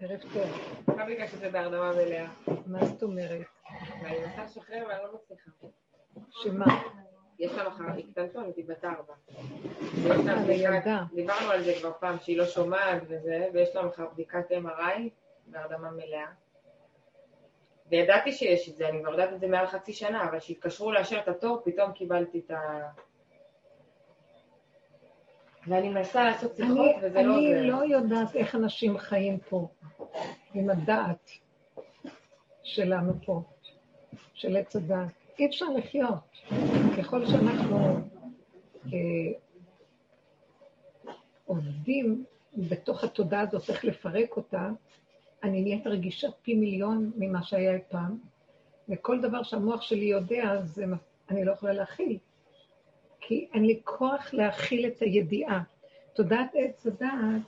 [0.00, 0.96] ערב טוב.
[0.96, 2.26] מה בגלל שזה בהרדמה מלאה?
[2.66, 3.46] מה זאת אומרת?
[4.02, 5.50] ואני מנסה לשחרר ואני לא מצליחה.
[6.30, 6.82] שמה?
[7.38, 9.14] יש לה מחר, היא קטנטונת, היא בת ארבע.
[10.86, 11.04] אה.
[11.14, 15.00] דיברנו על זה כבר פעם, שהיא לא שומעת וזה, ויש לה מחר בדיקת MRI
[15.46, 16.26] בהרדמה מלאה.
[17.90, 21.18] וידעתי שיש את זה, אני כבר יודעת את זה מעל חצי שנה, אבל כשהתקשרו לאשר
[21.18, 22.88] את התור, פתאום קיבלתי את ה...
[25.68, 27.58] ואני מנסה לעשות שיחות אני, וזה לא עוזר.
[27.58, 29.68] אני לא יודעת איך אנשים חיים פה,
[30.54, 31.30] עם הדעת
[32.62, 33.42] שלנו פה,
[34.34, 35.12] של עץ הדעת.
[35.38, 36.30] אי אפשר לחיות.
[36.98, 37.96] ככל שאנחנו
[38.86, 38.98] אה,
[41.44, 42.24] עובדים
[42.56, 44.68] בתוך התודעה הזאת, איך לפרק אותה,
[45.42, 48.18] אני נהיית רגישה פי מיליון ממה שהיה אי פעם,
[48.88, 50.84] וכל דבר שהמוח שלי יודע, זה,
[51.30, 52.18] אני לא יכולה להכיל.
[53.26, 55.62] כי אין לי כוח להכיל את הידיעה.
[56.14, 57.42] תודעת עץ הדעת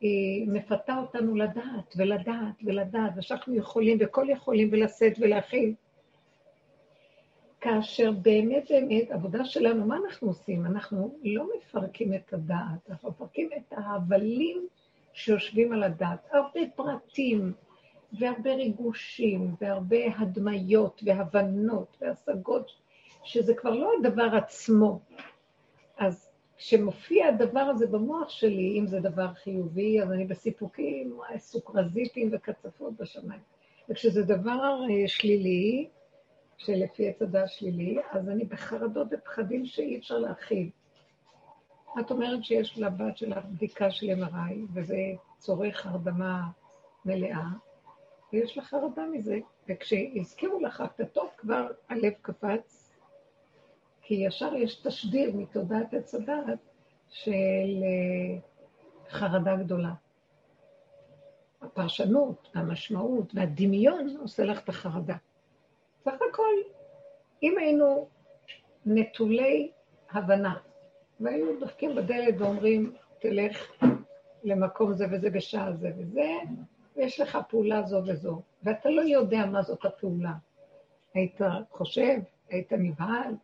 [0.00, 5.74] היא מפתה אותנו לדעת ולדעת ולדעת, ושאנחנו יכולים וכל יכולים ולשאת ולהכיל.
[7.60, 10.66] כאשר באמת באמת, עבודה שלנו, מה אנחנו עושים?
[10.66, 14.66] אנחנו לא מפרקים את הדעת, אנחנו מפרקים את ההבלים
[15.12, 16.28] שיושבים על הדעת.
[16.32, 17.52] הרבה פרטים
[18.18, 22.83] והרבה ריגושים והרבה הדמיות והבנות והשגות,
[23.24, 25.00] שזה כבר לא הדבר עצמו.
[25.98, 32.96] אז כשמופיע הדבר הזה במוח שלי, אם זה דבר חיובי, אז אני בסיפוקים, סוכרזיתים וקצפות
[32.96, 33.40] בשמיים.
[33.88, 35.88] וכשזה דבר אה, שלילי,
[36.56, 40.70] שלפי הדעת שלילי, אז אני בחרדות ופחדים שאי אפשר להכיל.
[42.00, 44.96] את אומרת שיש לבת שלך בדיקה של MRI, וזה
[45.38, 46.42] צורך הרדמה
[47.04, 47.48] מלאה,
[48.32, 52.83] ויש לך חרדה מזה, וכשהזכירו לך את הטוב, כבר הלב קפץ,
[54.04, 56.58] כי ישר יש תשדיר מתודעת עץ הדעת
[57.08, 58.38] של אה,
[59.10, 59.92] חרדה גדולה.
[61.62, 65.16] הפרשנות, המשמעות והדמיון עושה לך את החרדה.
[66.04, 66.54] סך הכל,
[67.42, 68.08] אם היינו
[68.86, 69.70] נטולי
[70.10, 70.56] הבנה,
[71.20, 73.72] והיינו דופקים בדלת ואומרים, תלך
[74.44, 76.30] למקום זה וזה בשעה זה וזה,
[76.96, 80.32] ויש לך פעולה זו וזו, ואתה לא יודע מה זאת הפעולה.
[81.14, 81.40] היית
[81.70, 82.18] חושב,
[82.48, 83.34] היית נבהל,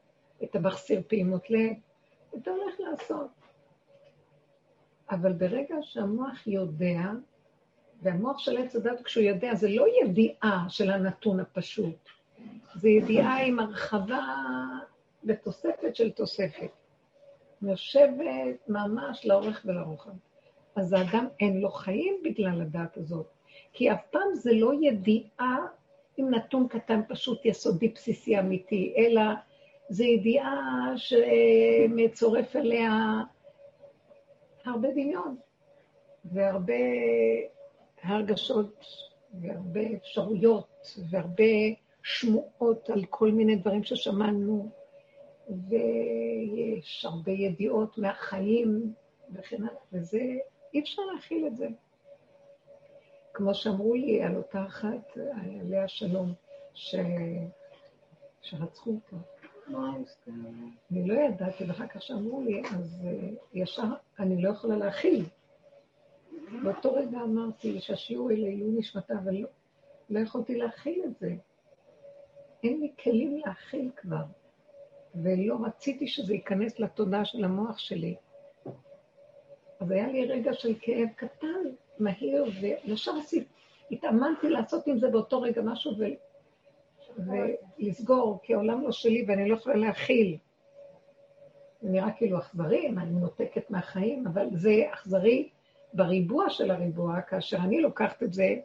[0.41, 1.73] היית מחסיר פעימות לב,
[2.37, 3.31] אתה הולך לעשות.
[5.11, 7.01] אבל ברגע שהמוח יודע,
[8.03, 12.09] והמוח של עץ הדת, כשהוא יודע, זה לא ידיעה של הנתון הפשוט,
[12.75, 14.37] זה ידיעה עם הרחבה
[15.25, 16.71] ותוספת של תוספת.
[17.63, 20.11] יושבת ממש לאורך ולרוחב.
[20.77, 23.27] אז האדם אין לו חיים בגלל הדת הזאת,
[23.73, 25.59] כי אף פעם זה לא ידיעה
[26.17, 29.23] עם נתון קטן פשוט יסודי בסיסי אמיתי, אלא
[29.91, 32.91] זו ידיעה שמצורף אליה
[34.65, 35.37] הרבה דמיון
[36.25, 36.75] והרבה
[38.03, 38.85] הרגשות
[39.41, 41.45] והרבה אפשרויות והרבה
[42.03, 44.71] שמועות על כל מיני דברים ששמענו,
[45.69, 48.95] ויש הרבה ידיעות מהחיים
[49.33, 50.23] וכן הלאה, וזה,
[50.75, 51.69] אי אפשר להכיל את זה.
[53.35, 55.17] כמו שאמרו לי על אותה אחת,
[55.61, 56.33] עליה שלום,
[56.75, 56.95] ש...
[58.43, 59.17] שרצחו אותה.
[60.91, 65.25] אני לא ידעתי, ואחר כך שאמרו לי, אז אה, ישר אני לא יכולה להכיל.
[66.63, 69.49] באותו רגע אמרתי שהשיעור אלה יהיו נשמתה, אבל לא,
[70.11, 71.35] לא יכולתי להכיל את זה.
[72.65, 74.25] אין לי כלים להכיל כבר,
[75.15, 78.15] ולא רציתי שזה ייכנס לתודעה של המוח שלי.
[79.81, 81.63] אז היה לי רגע של כאב קטן,
[81.99, 83.13] מהיר, וישר
[83.91, 85.93] התאמנתי לעשות עם זה באותו רגע משהו.
[87.17, 90.37] ולסגור, כי העולם לא שלי ואני לא יכולה להכיל.
[91.83, 95.49] זה נראה כאילו אכזרי, אני נותקת מהחיים, אבל זה אכזרי
[95.93, 98.57] בריבוע של הריבוע, כאשר אני לוקחת את זה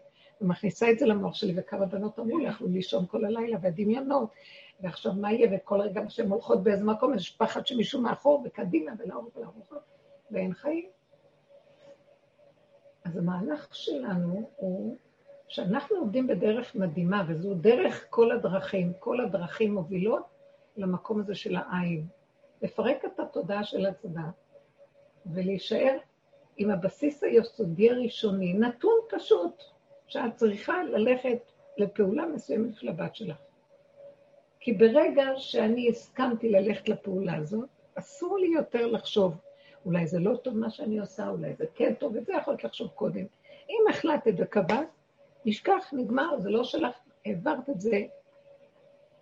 [0.41, 4.29] ומכניסה את זה למוח שלי, וכמה בנות אמרו לי, יכלו לישון כל הלילה, והדמיונות,
[4.81, 9.31] ועכשיו מה יהיה, וכל רגע שהן הולכות באיזה מקום, יש פחד שמישהו מאחור וקדימה ולאור
[9.35, 9.83] ולארוחות,
[10.31, 10.85] ואין חיים.
[13.03, 14.97] אז המהלך שלנו הוא
[15.47, 20.23] שאנחנו עובדים בדרך מדהימה, וזו דרך כל הדרכים, כל הדרכים מובילות
[20.77, 22.05] למקום הזה של העין.
[22.61, 24.29] לפרק את התודעה של הצדה
[25.25, 25.97] ולהישאר
[26.57, 29.63] עם הבסיס היסודי הראשוני, נתון פשוט,
[30.07, 33.37] שאת צריכה ללכת לפעולה מסוימת של הבת שלך.
[34.59, 39.37] כי ברגע שאני הסכמתי ללכת לפעולה הזאת, אסור לי יותר לחשוב,
[39.85, 42.87] אולי זה לא טוב מה שאני עושה, אולי זה כן טוב, את זה יכולת לחשוב
[42.87, 43.25] קודם.
[43.69, 44.87] אם החלטת וקבעת,
[45.45, 46.95] נשכח, נגמר, זה לא שלך,
[47.25, 48.01] העברת את זה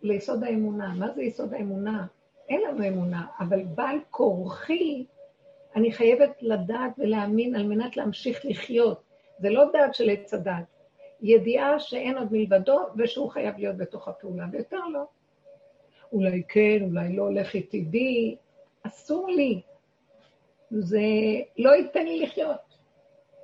[0.01, 0.93] ליסוד האמונה.
[0.93, 2.05] מה זה יסוד האמונה?
[2.49, 5.05] אין לנו אמונה, אבל בעל כורחי,
[5.75, 9.03] אני חייבת לדעת ולהאמין על מנת להמשיך לחיות.
[9.37, 10.65] זה לא דעת של עץ הדעת.
[11.21, 15.03] ידיעה שאין עוד מלבדו ושהוא חייב להיות בתוך הפעולה, ויותר לא.
[16.13, 18.35] אולי כן, אולי לא איתי בי,
[18.83, 19.61] אסור לי.
[20.71, 21.01] זה
[21.57, 22.77] לא ייתן לי לחיות.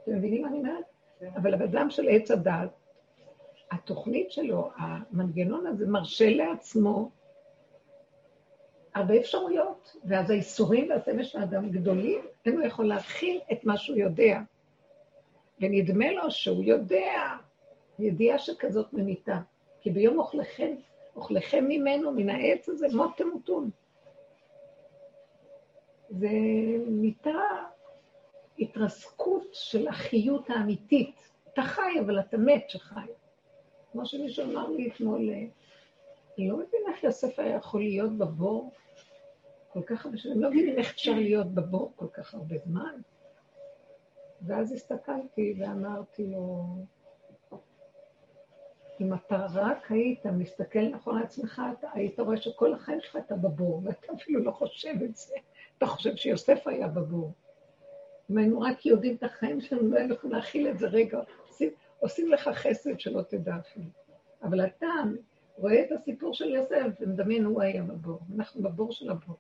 [0.03, 0.85] אתם מבינים מה אני אומרת?
[1.35, 2.69] אבל הבן של עץ הדת,
[3.71, 7.09] התוכנית שלו, המנגנון הזה, מרשה לעצמו
[8.95, 13.97] הרבה אפשרויות, ואז האיסורים והסבל של האדם גדולים, אין הוא יכול להכיל את מה שהוא
[13.97, 14.39] יודע.
[15.59, 17.35] ונדמה לו שהוא יודע,
[17.99, 19.39] ידיעה שכזאת ממיתה.
[19.81, 20.75] כי ביום אוכלכם,
[21.15, 23.69] אוכלכם ממנו, מן העץ הזה, מות תמותון.
[26.09, 26.29] זה
[26.87, 27.39] מיתה
[28.59, 31.15] התרסקות של החיות האמיתית.
[31.53, 33.07] אתה חי, אבל אתה מת שחי.
[33.91, 35.29] כמו שמישהו אמר לי אתמול,
[36.37, 38.71] אני לא מבינה איך יוסף היה יכול להיות בבור
[39.73, 43.01] כל כך הרבה שנים, לא מבינים איך אפשר להיות בבור כל כך הרבה זמן.
[44.41, 46.65] ואז הסתכלתי ואמרתי לו,
[49.01, 53.35] אם אתה רק היית מסתכל נכון על עצמך, אתה היית רואה שכל החיים שלך אתה
[53.35, 55.35] בבור, ואתה אפילו לא חושב את זה.
[55.77, 57.33] אתה חושב שיוסף היה בבור.
[58.31, 61.19] אם היינו רק יודעים את החיים שלנו, לא היינו יכולים להכיל את זה רגע.
[61.47, 63.89] עושים, עושים לך חסד שלא תדע אפילו.
[64.43, 64.87] אבל אתה
[65.55, 68.19] רואה את הסיפור של יוסף ומדמיין, הוא היה בבור.
[68.35, 69.35] אנחנו בבור של הבור.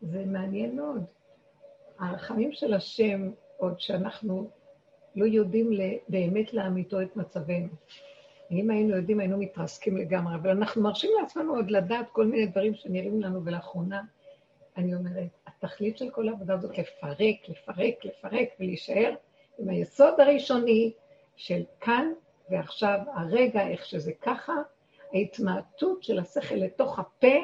[0.00, 1.04] זה מעניין מאוד.
[1.98, 4.50] הרחמים של השם, עוד שאנחנו
[5.16, 5.70] לא יודעים
[6.08, 7.68] באמת לאמיתו את מצבנו.
[8.50, 12.74] אם היינו יודעים, היינו מתרסקים לגמרי, אבל אנחנו מרשים לעצמנו עוד לדעת כל מיני דברים
[12.74, 14.02] שנראים לנו, ולאחרונה,
[14.76, 19.14] אני אומרת, התכלית של כל העבודה הזאת לפרק, לפרק, לפרק ולהישאר
[19.58, 20.92] עם היסוד הראשוני
[21.36, 22.12] של כאן
[22.50, 24.52] ועכשיו, הרגע, איך שזה ככה,
[25.12, 27.36] ההתמעטות של השכל לתוך הפה,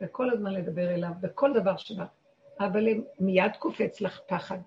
[0.00, 2.04] וכל הזמן לדבר אליו, בכל דבר שבא.
[2.60, 2.88] אבל
[3.20, 4.58] מיד קופץ לך פחד.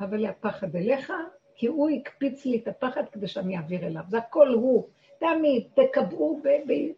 [0.00, 1.12] אבל הפחד אליך,
[1.54, 4.02] כי הוא הקפיץ לי את הפחד כדי שאני אעביר אליו.
[4.08, 4.88] זה הכל הוא.
[5.18, 6.40] תמיד תקבעו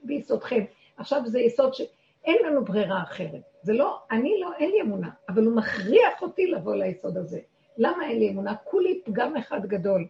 [0.03, 0.65] ביסודכם.
[0.97, 3.54] עכשיו זה יסוד שאין לנו ברירה אחרת.
[3.65, 7.41] זה לא, אני לא, אין לי אמונה, אבל הוא מכריח אותי לבוא ליסוד הזה.
[7.79, 8.57] למה אין לי אמונה?
[8.57, 10.07] כולי פגם אחד גדול.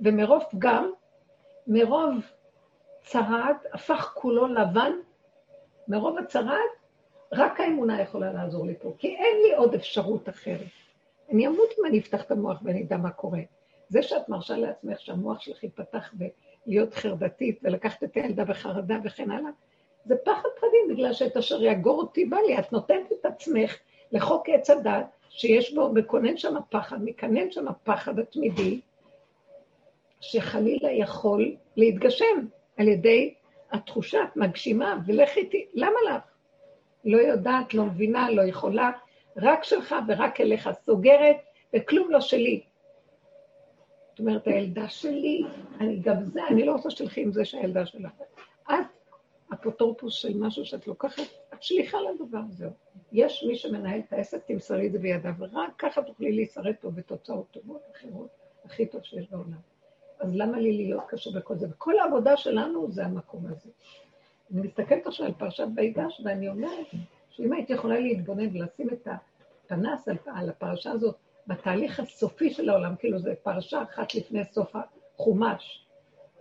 [0.00, 0.90] ומרוב פגם,
[1.66, 2.14] מרוב
[3.00, 4.92] צרעת, הפך כולו לבן,
[5.88, 6.70] מרוב הצרעת,
[7.32, 10.66] רק האמונה יכולה לעזור לי פה, כי אין לי עוד אפשרות אחרת.
[11.30, 13.40] אני אמות אם אני אפתח את המוח ואני אדע מה קורה.
[13.88, 16.14] זה שאת מרשה לעצמך שהמוח שלך ייפתח
[16.66, 19.50] ולהיות חרדתית ולקחת את הילדה בחרדה וכן הלאה,
[20.04, 22.58] זה פחד פחדים בגלל שאת אשר יגור אותי בא לי.
[22.58, 23.78] את נותנת את עצמך
[24.12, 28.80] לחוק עץ הדת, שיש בו, מקונן שם פחד, מקנן שם הפחד התמידי,
[30.20, 32.46] שחלילה יכול להתגשם
[32.76, 33.34] על ידי
[33.72, 36.22] התחושה, את מגשימה, ולך איתי, למה לך?
[37.04, 38.90] לא יודעת, לא מבינה, לא יכולה,
[39.36, 41.36] רק שלך ורק אליך, סוגרת,
[41.74, 42.60] וכלום לא שלי.
[44.10, 45.42] זאת אומרת, הילדה שלי,
[45.80, 48.12] אני גם זה, אני לא רוצה שתלכי עם זה שהילדה שלך.
[48.70, 48.74] את
[49.52, 51.22] אפוטרופוס של משהו שאת לוקחת,
[51.54, 52.70] את שליחה לדבר, זהו.
[53.12, 57.46] יש מי שמנהל את העסק, תמסרי את זה בידיו, ורק ככה תוכלי להישרד טוב בתוצאות
[57.50, 58.28] טובות אחרות,
[58.64, 59.58] הכי טוב שיש בעולם.
[60.20, 61.66] אז למה לי להיות קשור בכל זה?
[61.70, 63.70] וכל העבודה שלנו זה המקום הזה.
[64.52, 66.86] אני מסתכלת עכשיו על פרשת ויגש, ואני אומרת
[67.30, 69.08] שאם הייתי יכולה להתבונן ולשים את
[69.64, 71.16] הפנס על, על הפרשה הזאת
[71.46, 75.86] בתהליך הסופי של העולם, כאילו זו פרשה אחת לפני סוף החומש,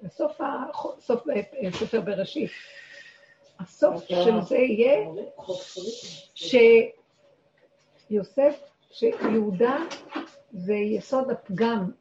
[0.01, 0.41] בסוף
[0.99, 1.23] סוף
[1.71, 2.51] ספר בראשית.
[3.61, 5.07] הסוף של זה יהיה
[8.09, 9.77] שיוסף, שיהודה
[10.51, 11.91] זה יסוד הפגם,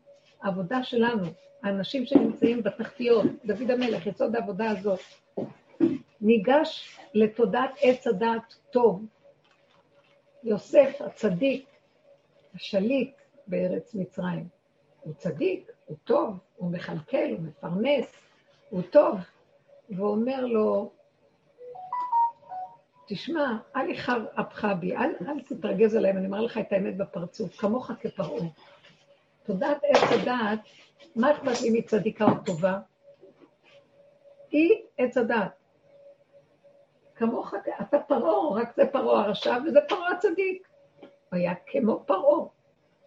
[0.43, 1.27] העבודה שלנו,
[1.63, 5.01] האנשים שנמצאים בתחתיות, דוד המלך, יסוד העבודה הזאת,
[6.21, 9.05] ניגש לתודעת עץ הדעת טוב.
[10.45, 11.65] יוסף הצדיק,
[12.55, 13.15] השליט
[13.47, 14.49] בארץ מצרים,
[15.01, 18.13] הוא צדיק, הוא טוב, הוא מכלכל, הוא מפרנס,
[18.71, 19.17] הוא טוב,
[19.91, 20.91] והוא אומר לו,
[23.13, 27.57] תשמע, אל יחר אפך בי, אל, אל תתרגז עליהם, אני אומר לך את האמת בפרצוף,
[27.57, 28.47] כמוך כפרעה.
[29.43, 30.59] תודעת עץ הדעת,
[31.17, 32.79] מה אכפת לי מצדיקה או טובה?
[34.51, 35.51] היא עץ הדעת.
[37.15, 40.69] כמוך, אתה פרעה, רק זה פרעה הרשע וזה פרעה הצדיק.
[41.01, 42.47] הוא היה כמו פרעה.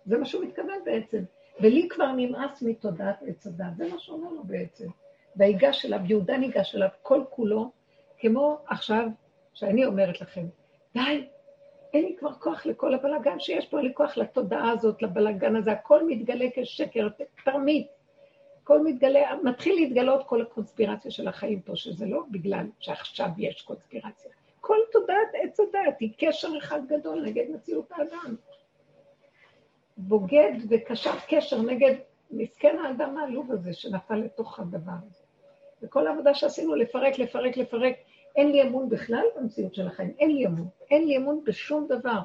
[0.05, 1.23] זה מה שהוא מתכוון בעצם.
[1.59, 4.87] ולי כבר נמאס מתודעת עץ הדת, זה מה שאומר לו בעצם.
[5.35, 7.71] ויגש אליו, יהודה ניגש אליו כל כולו,
[8.17, 9.07] כמו עכשיו,
[9.53, 10.45] שאני אומרת לכם,
[10.93, 11.27] די,
[11.93, 15.71] אין לי כבר כוח לכל הבלגן שיש פה, אין לי כוח לתודעה הזאת, לבלגן הזה,
[15.71, 17.07] הכל מתגלה כשקר,
[17.45, 17.87] תרמית.
[18.63, 24.31] הכל מתגלה, מתחיל להתגלות כל הקונספירציה של החיים פה, שזה לא בגלל שעכשיו יש קונספירציה.
[24.61, 28.35] כל תודעת עץ הדת היא קשר אחד גדול נגד מציאות האדם.
[29.97, 31.95] בוגד וקשר קשר נגד
[32.31, 35.23] מסכן האדם העלוב הזה שנפל לתוך הדבר הזה.
[35.81, 37.95] וכל העבודה שעשינו לפרק, לפרק, לפרק,
[38.35, 42.19] אין לי אמון בכלל במציאות של החיים, אין לי אמון, אין לי אמון בשום דבר.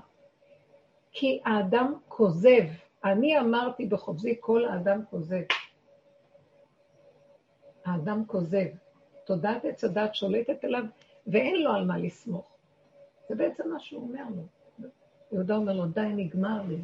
[1.13, 2.65] כי האדם כוזב.
[3.05, 5.43] אני אמרתי בחובזי, כל האדם כוזב.
[7.85, 8.67] האדם כוזב.
[9.25, 10.85] תודעת עץ הדת שולטת אליו,
[11.27, 12.57] ואין לו על מה לסמוך.
[13.29, 14.43] זה בעצם מה שהוא אומר לו.
[15.33, 16.79] יהודה אומר לו, די, נגמר לי.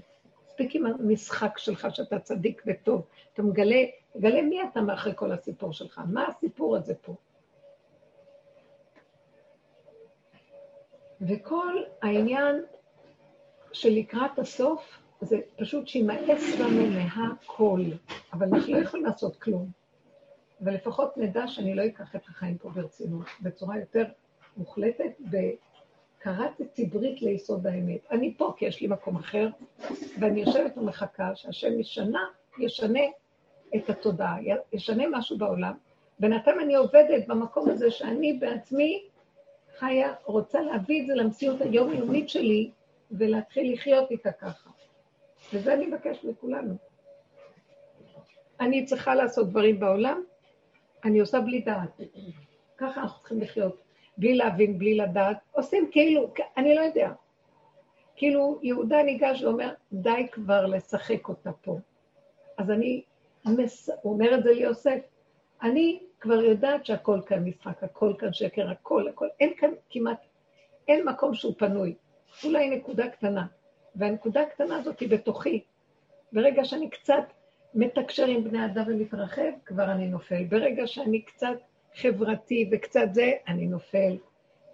[0.46, 3.06] מספיק עם המשחק שלך שאתה צדיק וטוב.
[3.32, 3.82] אתה מגלה,
[4.14, 6.00] מגלה מי אתה מאחורי כל הסיפור שלך.
[6.06, 7.14] מה הסיפור הזה פה?
[11.20, 12.62] וכל העניין
[13.72, 17.80] שלקראת הסוף, זה פשוט שימאס לנו מהכל,
[18.32, 19.70] אבל אנחנו לא יכולים לעשות כלום.
[20.64, 24.04] אבל לפחות נדע שאני לא אקח את החיים פה ברצינות, בצורה יותר
[24.56, 28.00] מוחלטת, וקראתי ברית ליסוד האמת.
[28.10, 29.48] אני פה כי יש לי מקום אחר,
[30.20, 32.24] ואני יושבת ומחכה שהשם ישנה,
[32.58, 33.00] ישנה
[33.76, 34.36] את התודעה,
[34.72, 35.72] ישנה משהו בעולם.
[36.18, 39.08] בינתיים אני עובדת במקום הזה שאני בעצמי
[39.78, 42.70] חיה, רוצה להביא את זה למציאות היומיומית שלי,
[43.10, 44.70] ולהתחיל לחיות איתה ככה.
[45.52, 46.74] וזה אני מבקש מכולנו.
[48.60, 50.22] אני צריכה לעשות דברים בעולם,
[51.04, 52.00] אני עושה בלי דעת.
[52.78, 53.82] ככה אנחנו צריכים לחיות,
[54.18, 55.36] בלי להבין, בלי לדעת.
[55.52, 57.10] עושים כאילו, אני לא יודע.
[58.16, 61.78] כאילו יהודה ניגש ואומר, די כבר לשחק אותה פה.
[62.58, 63.02] אז אני,
[63.46, 63.90] מס...
[64.02, 65.00] הוא אומר את זה ליוסף,
[65.64, 70.18] אני כבר יודעת שהכל כאן משחק, הכל כאן שקר, הכל, הכל, אין כאן כמעט,
[70.88, 71.94] אין מקום שהוא פנוי.
[72.44, 73.46] אולי נקודה קטנה,
[73.96, 75.62] והנקודה הקטנה הזאת היא בתוכי.
[76.32, 77.24] ברגע שאני קצת
[77.74, 80.44] מתקשר עם בני אדם ומתרחב, כבר אני נופל.
[80.44, 81.56] ברגע שאני קצת
[81.94, 84.16] חברתי וקצת זה, אני נופל.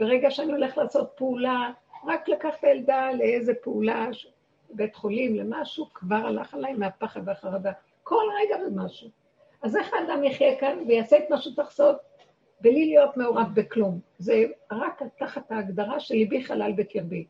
[0.00, 1.72] ברגע שאני הולך לעשות פעולה,
[2.06, 4.08] רק לקח את הילדה לאיזה פעולה,
[4.70, 7.72] בית חולים, למשהו, כבר הלך עליי מהפחד והחרדה.
[8.02, 9.19] כל רגע זה משהו.
[9.62, 11.96] אז איך האדם יחיה כאן ויעשה את מה לעשות
[12.60, 14.00] בלי להיות מעורב בכלום?
[14.18, 17.24] זה רק תחת ההגדרה של ליבי חלל בקרבי.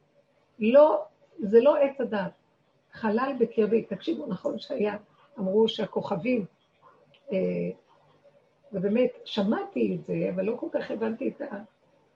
[0.58, 1.04] לא,
[1.38, 2.32] זה לא עץ הדת.
[2.92, 4.96] חלל בקרבי, תקשיבו, נכון שהיה,
[5.38, 6.44] אמרו שהכוכבים,
[7.32, 7.36] אה,
[8.72, 11.44] ובאמת, שמעתי את זה, אבל לא כל כך הבנתי את ה...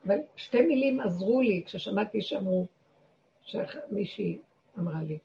[0.07, 2.67] אבל שתי מילים עזרו לי כששמעתי שאמרו,
[3.43, 4.39] שמישהי
[4.79, 5.19] אמרה לי,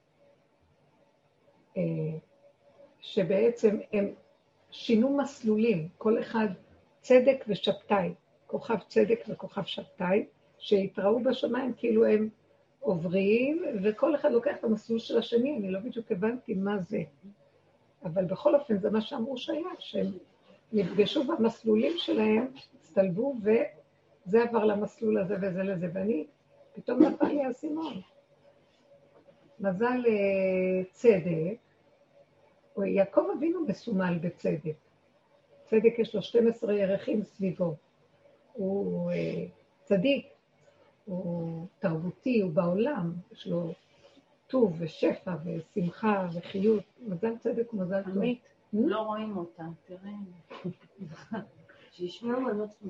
[1.77, 2.17] אה,
[3.00, 4.13] שבעצם הם
[4.71, 6.47] שינו מסלולים, כל אחד
[7.01, 8.13] צדק ושבתאי,
[8.47, 10.25] כוכב צדק וכוכב שבתאי,
[10.57, 12.29] שהתראו בשמיים כאילו הם
[12.79, 17.01] עוברים, וכל אחד לוקח את המסלול של השני, אני לא בדיוק הבנתי מה זה.
[18.03, 20.11] אבל בכל אופן, זה מה שאמרו שהיה, שהם
[20.73, 26.27] נפגשו במסלולים שלהם, הצטלבו, וזה עבר למסלול הזה וזה לזה, ואני,
[26.73, 28.01] פתאום נפל לי האסימון.
[29.59, 31.57] מזל אה, צדק,
[32.86, 34.75] יעקב אבינו מסומל בצדק.
[35.65, 37.75] צדק יש לו 12 ירחים סביבו.
[38.53, 39.45] הוא אה,
[39.83, 40.27] צדיק,
[41.05, 43.74] הוא תרבותי, הוא בעולם, יש לו
[44.48, 46.83] טוב ושפע ושמחה וחיות.
[47.00, 48.17] מזל צדק ומזל טוב.
[48.17, 48.39] עמית,
[48.74, 50.12] לא רואים אותה, תראה.
[51.91, 52.86] שישמעו, אני לא צריכה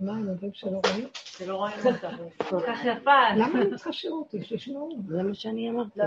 [0.00, 1.08] מה, הם אומרים שלא רואים?
[1.14, 2.10] שלא רואים אותה,
[2.50, 3.34] כל כך יפה.
[3.36, 4.34] למה אני צריכה שירות?
[4.42, 4.98] שישמעו.
[5.08, 6.00] זה מה שאני אמרתי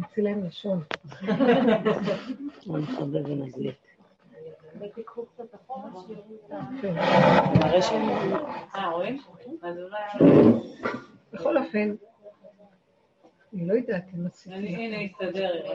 [0.00, 0.82] נוציא להם לשון.
[2.66, 3.76] בוא נכבד ונדליק.
[11.32, 11.94] בכל אופן,
[13.54, 14.56] אני לא יודעת אם עשיתי.
[14.56, 15.72] הנה, הסתדר.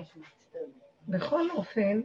[1.07, 2.01] בכל אופן,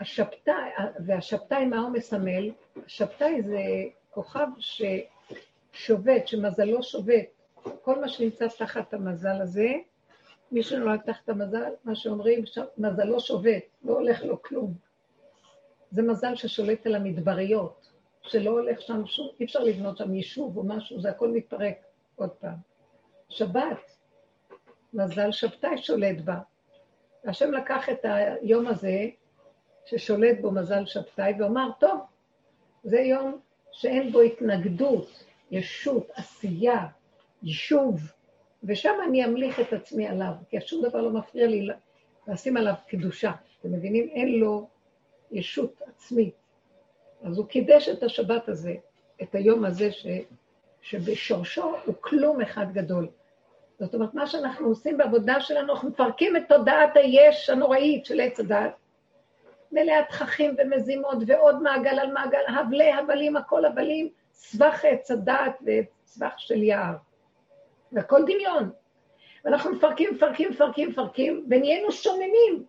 [0.00, 0.70] השבתאי,
[1.06, 2.50] והשבתאי מה הוא מסמל?
[2.86, 3.60] השבתאי זה
[4.10, 7.26] כוכב ששובת, שמזלו שובת.
[7.82, 9.68] כל מה שנמצא תחת המזל הזה,
[10.52, 12.44] מי שנולד תחת המזל, מה שאומרים,
[12.78, 14.74] מזלו שובת, לא הולך לו כלום.
[15.90, 17.92] זה מזל ששולט על המדבריות,
[18.22, 21.76] שלא הולך שם שום, אי אפשר לבנות שם יישוב או משהו, זה הכל מתפרק
[22.16, 22.54] עוד פעם.
[23.28, 23.96] שבת,
[24.94, 26.38] מזל שבתאי שולט בה.
[27.24, 28.04] והשם לקח את
[28.42, 29.08] היום הזה,
[29.86, 32.00] ששולט בו מזל שבתאי, ואמר, טוב,
[32.84, 33.38] זה יום
[33.72, 36.86] שאין בו התנגדות, ישות, עשייה,
[37.42, 38.00] יישוב,
[38.64, 41.68] ושם אני אמליך את עצמי עליו, כי שום דבר לא מפריע לי
[42.28, 43.32] לשים עליו קדושה.
[43.60, 44.08] אתם מבינים?
[44.08, 44.68] אין לו
[45.30, 46.34] ישות עצמית.
[47.22, 48.74] אז הוא קידש את השבת הזה,
[49.22, 50.06] את היום הזה ש,
[50.80, 53.08] שבשורשו הוא כלום אחד גדול.
[53.78, 58.40] זאת אומרת, מה שאנחנו עושים בעבודה שלנו, אנחנו מפרקים את תודעת היש הנוראית של עץ
[58.40, 58.72] הדת,
[59.72, 66.34] מלאה תככים ומזימות ועוד מעגל על מעגל, הבלי הבלים, הכל הבלים, סבך עץ הדעת וסבך
[66.36, 66.94] של יער.
[67.92, 68.70] והכל דמיון.
[69.44, 72.64] ואנחנו מפרקים, מפרקים, מפרקים, מפרקים, ונהיינו שוממים.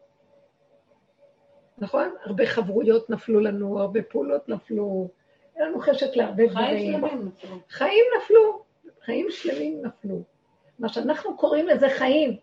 [1.77, 2.15] נכון?
[2.23, 5.09] הרבה חברויות נפלו לנו, הרבה פעולות נפלו,
[5.55, 7.01] אין לנו חשק להרבה דברים.
[7.01, 7.57] חיים שלמים נפלו.
[7.69, 8.63] חיים נפלו,
[9.05, 10.21] חיים שלמים נפלו.
[10.79, 12.37] מה שאנחנו קוראים לזה חיים.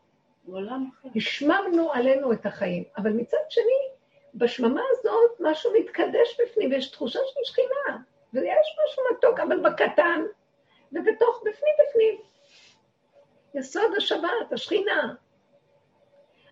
[1.17, 2.85] השממנו עלינו את החיים.
[2.97, 3.91] אבל מצד שני,
[4.35, 7.99] בשממה הזאת משהו מתקדש בפנים, ויש תחושה של שכינה,
[8.35, 10.23] ויש משהו מתוק, אבל בקטן,
[10.93, 12.19] ובתוך, בפנים בפנים.
[13.55, 15.15] יסוד השבת, השכינה.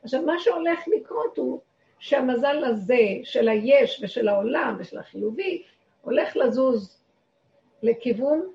[0.02, 1.60] עכשיו, מה שהולך לקרות הוא
[1.98, 5.62] שהמזל הזה של היש ושל העולם ושל החיובי
[6.00, 7.02] הולך לזוז
[7.82, 8.52] לכיוון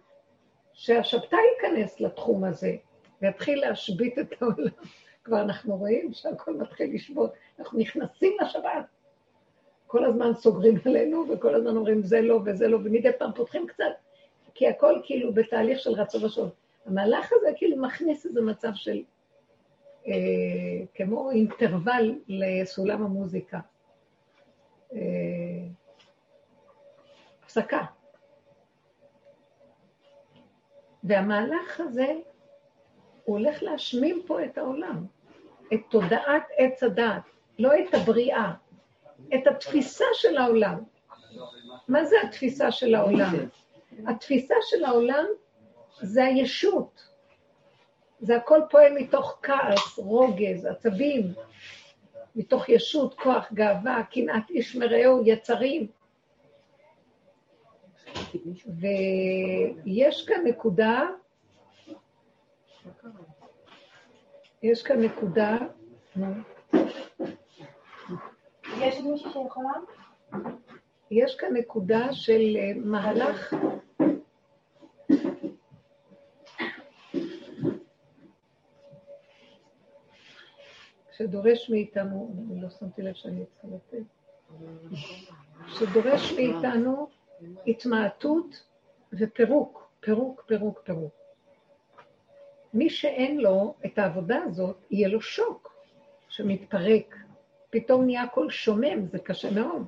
[0.74, 2.76] שהשבתאי ייכנס לתחום הזה
[3.22, 4.72] ויתחיל להשבית את העולם.
[5.24, 7.34] כבר אנחנו רואים שהכל מתחיל לשבות.
[7.60, 8.86] אנחנו נכנסים לשבת.
[9.88, 13.84] כל הזמן סוגרים עלינו, וכל הזמן אומרים זה לא וזה לא, ומדי פעם פותחים קצת,
[14.54, 16.50] כי הכל כאילו בתהליך של רצון ושוב.
[16.86, 19.04] המהלך הזה כאילו מכניס איזה מצב של,
[20.08, 20.14] אה,
[20.96, 23.60] כמו אינטרוול לסולם המוזיקה.
[24.94, 25.00] אה,
[27.44, 27.86] הפסקה.
[31.04, 32.08] והמהלך הזה,
[33.24, 35.06] הוא הולך להשמים פה את העולם,
[35.74, 37.22] את תודעת עץ הדעת,
[37.60, 38.54] לא את הבריאה,
[39.36, 40.84] את התפיסה של העולם.
[41.88, 43.34] מה זה התפיסה של העולם?
[44.08, 45.26] התפיסה של העולם
[46.02, 47.14] זה הישות.
[48.20, 51.34] זה הכל פועל מתוך כעס, רוגז, עצבים,
[52.36, 55.88] מתוך ישות, כוח, גאווה, קנאת איש מרעהו, יצרים.
[58.66, 61.02] ויש כאן נקודה,
[64.64, 65.58] יש כאן נקודה,
[71.12, 73.54] יש כאן נקודה של אה, מהלך
[81.18, 84.04] שדורש מאיתנו, אני לא שמתי לב שאני צריכה לתת,
[85.68, 87.08] שדורש מאיתנו
[87.68, 88.64] התמעטות
[89.14, 91.14] ופירוק, פירוק, פירוק, פירוק.
[92.74, 95.76] מי שאין לו את העבודה הזאת, יהיה לו שוק
[96.30, 97.16] שמתפרק.
[97.70, 99.86] פתאום נהיה הכל שומם, זה קשה מאוד.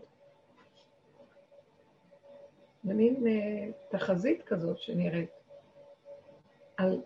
[2.84, 5.30] זה מין uh, תחזית כזאת שנראית.
[6.78, 7.02] על,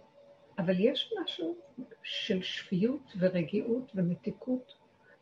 [0.60, 1.56] אבל יש משהו
[2.04, 4.74] של שפיות ורגיעות ומתיקות.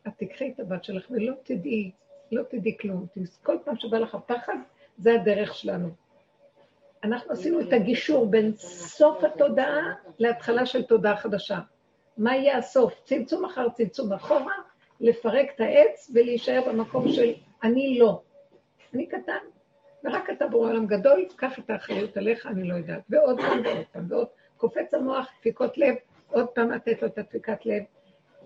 [0.08, 1.90] את תקחי את הבת שלך ולא תדעי,
[2.32, 3.06] לא תדעי כלום.
[3.42, 4.56] כל פעם שבא לך פחד,
[4.98, 5.88] זה הדרך שלנו.
[7.04, 11.58] אנחנו עשינו את הגישור בין סוף התודעה להתחלה של תודעה חדשה.
[12.16, 13.00] מה יהיה הסוף?
[13.04, 14.54] צמצום אחר צמצום אחורה,
[15.00, 18.22] לפרק את העץ ולהישאר במקום של אני לא.
[18.94, 19.38] אני קטן,
[20.04, 23.02] ורק אתה בורא עולם גדול, קח את האחריות עליך, אני לא יודעת.
[23.10, 24.26] ועוד פעם ועוד פעם ועוד.
[24.58, 25.94] קופץ המוח, דפיקות לב,
[26.32, 27.82] עוד פעם לתת לו את הדפיקת לב.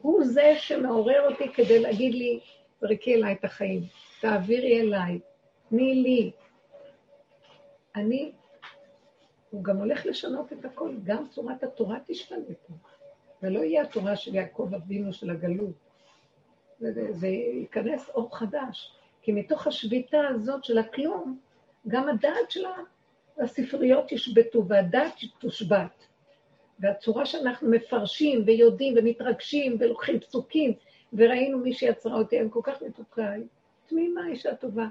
[0.01, 2.41] הוא זה שמעורר אותי כדי להגיד לי,
[2.81, 3.83] זרקי אליי את החיים,
[4.21, 5.21] תעבירי אליי,
[5.69, 6.31] תני לי.
[7.97, 8.33] אני,
[9.51, 12.75] הוא גם הולך לשנות את הכל, גם צורת התורה תשתנה פה.
[13.43, 15.75] ולא יהיה התורה של יעקב אבינו של הגלות.
[16.81, 18.97] זה, זה ייכנס אור חדש.
[19.23, 21.39] כי מתוך השביתה הזאת של הכלום,
[21.89, 22.77] גם הדעת שלה,
[23.39, 26.07] הספריות ישבתו והדעת תושבת.
[26.79, 30.73] והצורה שאנחנו מפרשים ויודעים ומתרגשים ולוקחים פסוקים,
[31.13, 33.45] וראינו מי שיצרה אותי, הם כל כך מתוקה, היא
[33.87, 34.87] תמימה, אישה טובה.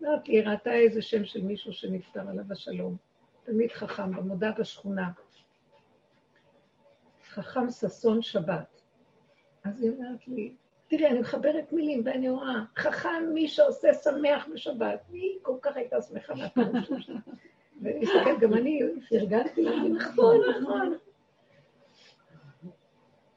[0.00, 2.96] אומרת לי, ראתה איזה שם של מישהו שנפטר עליו השלום.
[3.44, 5.10] תלמיד חכם, במודע בשכונה.
[7.28, 8.80] חכם ששון שבת.
[9.64, 10.54] אז היא אומרת לי,
[10.88, 15.00] תראי, אני מחברת מילים ואני רואה, חכם מי שעושה שמח בשבת.
[15.12, 17.18] היא כל כך הייתה שמחה מהפירוש שלה.
[17.82, 20.96] ואני מסתכלת, גם אני פרגנתי לה, נכון, נכון.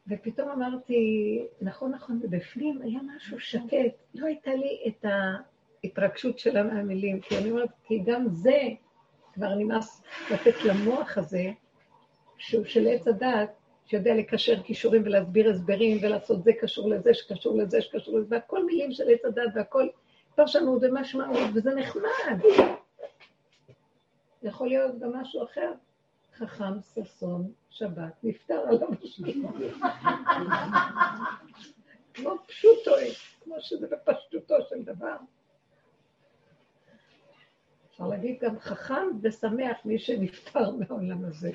[0.08, 3.96] ופתאום אמרתי, נכון, נכון, ובפנים היה משהו שקט.
[4.16, 5.06] לא הייתה לי את
[5.84, 8.62] ההתרגשות שלה מהמילים, כי אני אומרת, כי גם זה
[9.34, 11.52] כבר נמאס לתת למוח הזה,
[12.38, 13.50] שהוא של עץ הדת,
[13.86, 18.92] שיודע לקשר כישורים ולהסביר הסברים ולעשות זה קשור לזה, שקשור לזה, שקשור לזה, והכל מילים
[18.92, 19.88] של עץ הדת והכל
[20.36, 22.40] פרשנות ומשמעות, וזה נחמד.
[24.44, 25.74] יכול להיות גם משהו אחר.
[26.38, 29.54] חכם ששון שבת נפטר עליו השלום.
[32.14, 32.92] כמו פשוטו,
[33.44, 35.16] כמו שזה בפשטותו של דבר.
[37.90, 41.52] אפשר להגיד גם חכם ושמח מי שנפטר מהעולם הזה.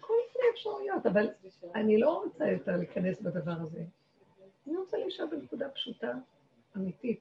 [0.00, 1.28] כל מיני אפשרויות, אבל
[1.74, 3.84] אני לא רוצה יותר להיכנס בדבר הזה.
[4.66, 6.12] אני רוצה להישאר בנקודה פשוטה,
[6.76, 7.20] אמיתית,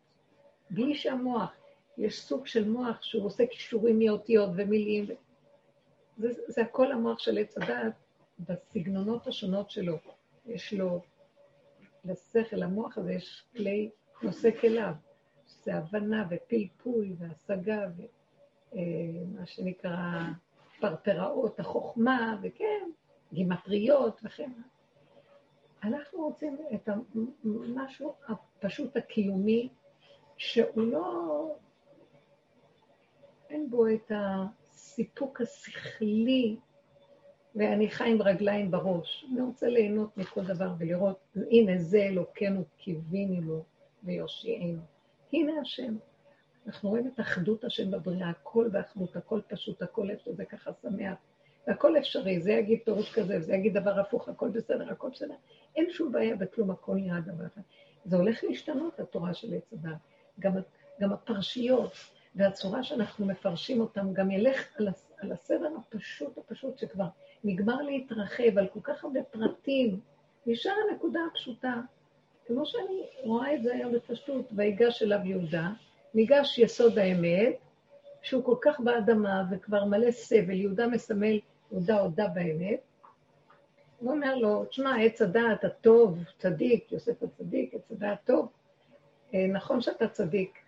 [0.70, 1.52] בלי שהמוח,
[1.98, 5.06] יש סוג של מוח שהוא עושה קישורים מאותיות ומילים,
[6.18, 7.94] זה, זה הכל המוח של עץ הדעת
[8.40, 9.98] בסגנונות השונות שלו.
[10.46, 11.02] יש לו,
[12.06, 13.90] לשכל, למוח הזה יש כלי
[14.22, 14.94] נושא כליו.
[15.64, 17.88] זה הבנה ופלפול והשגה
[18.74, 20.22] ומה שנקרא
[20.80, 22.90] פרפראות החוכמה, וכן,
[23.34, 24.52] גימטריות וכן.
[25.84, 26.90] אנחנו רוצים את
[27.44, 29.70] המשהו הפשוט הקיומי,
[30.38, 31.56] שהוא לא...
[33.50, 36.58] אין בו את הסיפוק השכלי,
[37.56, 39.26] ואני חי עם רגליים בראש.
[39.32, 41.20] אני רוצה ליהנות מכל דבר ולראות,
[41.52, 43.64] הנה זה אלוקינו קיווינו לו
[44.04, 44.82] ויושיענו.
[45.34, 45.96] הנה השם.
[46.68, 51.18] אנחנו רואים את אחדות השם בבריאה, הכל באחדות, הכל פשוט, הכל איפה זה ככה שמח.
[51.68, 55.34] והכל אפשרי, זה יגיד פירוש כזה, זה יגיד דבר הפוך, הכל בסדר, הכל בסדר.
[55.76, 57.62] אין שום בעיה בכלום, הכל נראה דבר אחד.
[58.06, 59.98] זה הולך להשתנות, התורה של עץ הדת.
[60.40, 60.52] גם,
[61.00, 61.94] גם הפרשיות
[62.38, 64.68] והצורה שאנחנו מפרשים אותם, גם ילך
[65.20, 67.06] על, הסדר הפשוט, הפשוט, שכבר
[67.44, 70.00] נגמר להתרחב על כל כך הרבה פרטים,
[70.46, 71.74] נשאר הנקודה הפשוטה.
[72.48, 75.70] כמו שאני רואה את זה היום בפשטות, ויגש אליו יהודה,
[76.14, 77.56] ניגש יסוד האמת,
[78.22, 81.40] שהוא כל כך באדמה וכבר מלא סבל, יהודה מסמל,
[81.72, 82.80] יהודה הודה באמת,
[84.00, 88.52] הוא אומר לו, תשמע, עץ הדעת הטוב, צדיק, יוסף הצדיק, עץ הדעת טוב,
[89.34, 90.60] אה, נכון שאתה צדיק,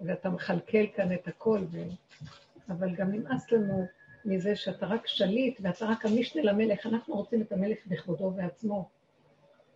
[0.00, 1.78] ואתה מכלכל כאן את הכל, ו...
[2.68, 3.86] אבל גם נמאס לנו
[4.24, 8.88] מזה שאתה רק שליט ואתה רק המשנה למלך, אנחנו רוצים את המלך בכבודו ועצמו.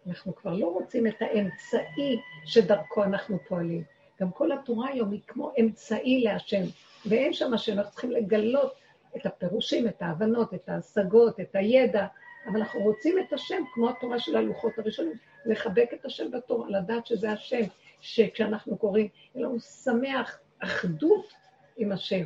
[0.06, 3.82] אנחנו כבר לא רוצים את האמצעי שדרכו אנחנו פועלים.
[4.20, 6.62] גם כל התורה היום היא כמו אמצעי להשם,
[7.06, 8.74] ואין שם השם, אנחנו צריכים לגלות
[9.16, 12.06] את הפירושים, את ההבנות, את ההשגות, את הידע,
[12.46, 15.12] אבל אנחנו רוצים את השם כמו התורה של הלוחות הראשונים,
[15.46, 17.62] לחבק את השם בתורה, לדעת שזה השם,
[18.00, 21.32] שכשאנחנו קוראים, יהיה לנו שמח, אחדות
[21.76, 22.24] עם השם.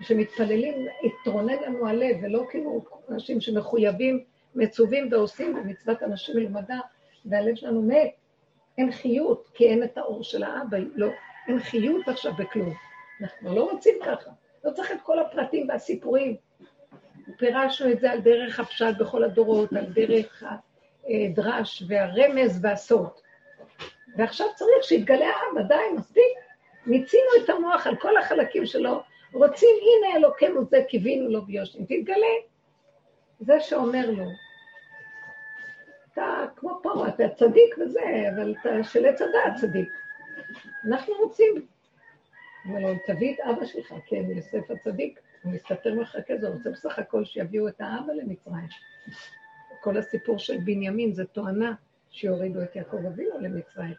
[0.00, 4.24] כשמתפללים, יתרונן לנו הלב, ולא כאילו אנשים שמחויבים,
[4.54, 6.78] מצווים ועושים במצוות אנשים מלומדה,
[7.24, 8.10] והלב שלנו מת.
[8.78, 11.08] אין חיות, כי אין את האור של האבא, לא,
[11.48, 12.74] אין חיות עכשיו בכלום.
[13.20, 14.30] אנחנו לא רוצים ככה.
[14.64, 16.36] לא צריך את כל הפרטים והסיפורים.
[17.38, 20.42] פירשנו את זה על דרך הפשט בכל הדורות, על דרך
[21.04, 23.10] הדרש והרמז והסוד.
[24.16, 26.22] ועכשיו צריך שיתגלה העם, די, מספיק.
[26.86, 29.02] מיצינו את המוח על כל החלקים שלו,
[29.32, 32.34] רוצים, הנה אלוקינו זה, קיווינו לו ביושם, תתגלה.
[33.40, 34.24] זה שאומר לו,
[36.12, 38.00] אתה כמו פה, אתה צדיק וזה,
[38.34, 39.88] אבל אתה של עץ הדעת צדיק.
[40.88, 41.66] אנחנו רוצים.
[42.64, 46.98] אומר לו, תביא את אבא שלך, כן, יוסף הצדיק, הוא מסתתר מחכה זה, רוצה בסך
[46.98, 48.68] הכל שיביאו את האבא למצרים.
[49.80, 51.74] כל הסיפור של בנימין זה תואנה
[52.10, 53.94] שיורידו את יעקב אבינו למצרים,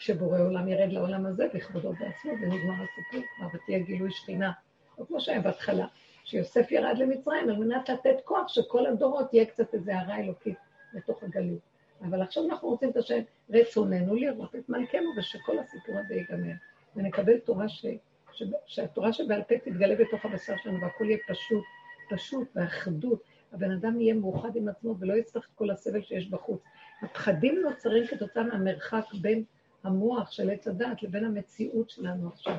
[0.00, 4.52] שבורא עולם ירד לעולם הזה בכבודו בעצמו, ונגמר הסיפור כבר, ותהיה גילוי שכינה.
[4.98, 5.86] או כמו שהיה בהתחלה,
[6.24, 10.58] שיוסף ירד למצרים על מנת לתת כוח שכל הדורות יהיה קצת איזה הערה אלוקית.
[10.94, 11.58] בתוך הגלות.
[12.00, 16.52] אבל עכשיו אנחנו רוצים את השם, רצוננו לראות את מלכנו ושכל הסיפור הזה ייגמר.
[16.96, 17.86] ונקבל תורה ש...
[18.32, 18.42] ש...
[18.66, 21.64] שהתורה שבעל פה תתגלה בתוך הבשר שלנו והכל יהיה פשוט,
[22.10, 23.22] פשוט, באחדות.
[23.52, 26.60] הבן אדם יהיה מאוחד עם עצמו ולא יצטרך את כל הסבל שיש בחוץ.
[27.02, 29.44] הפחדים נוצרים כתוצאה מהמרחק בין
[29.84, 32.56] המוח של עץ הדת לבין המציאות שלנו עכשיו.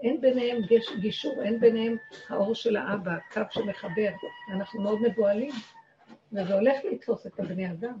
[0.00, 1.96] אין ביניהם גש, גישור, אין ביניהם
[2.28, 4.10] האור של האבא, הקו שמחבר.
[4.52, 5.52] אנחנו מאוד מבוהלים.
[6.32, 7.98] וזה הולך לתפוס את הבני אדם.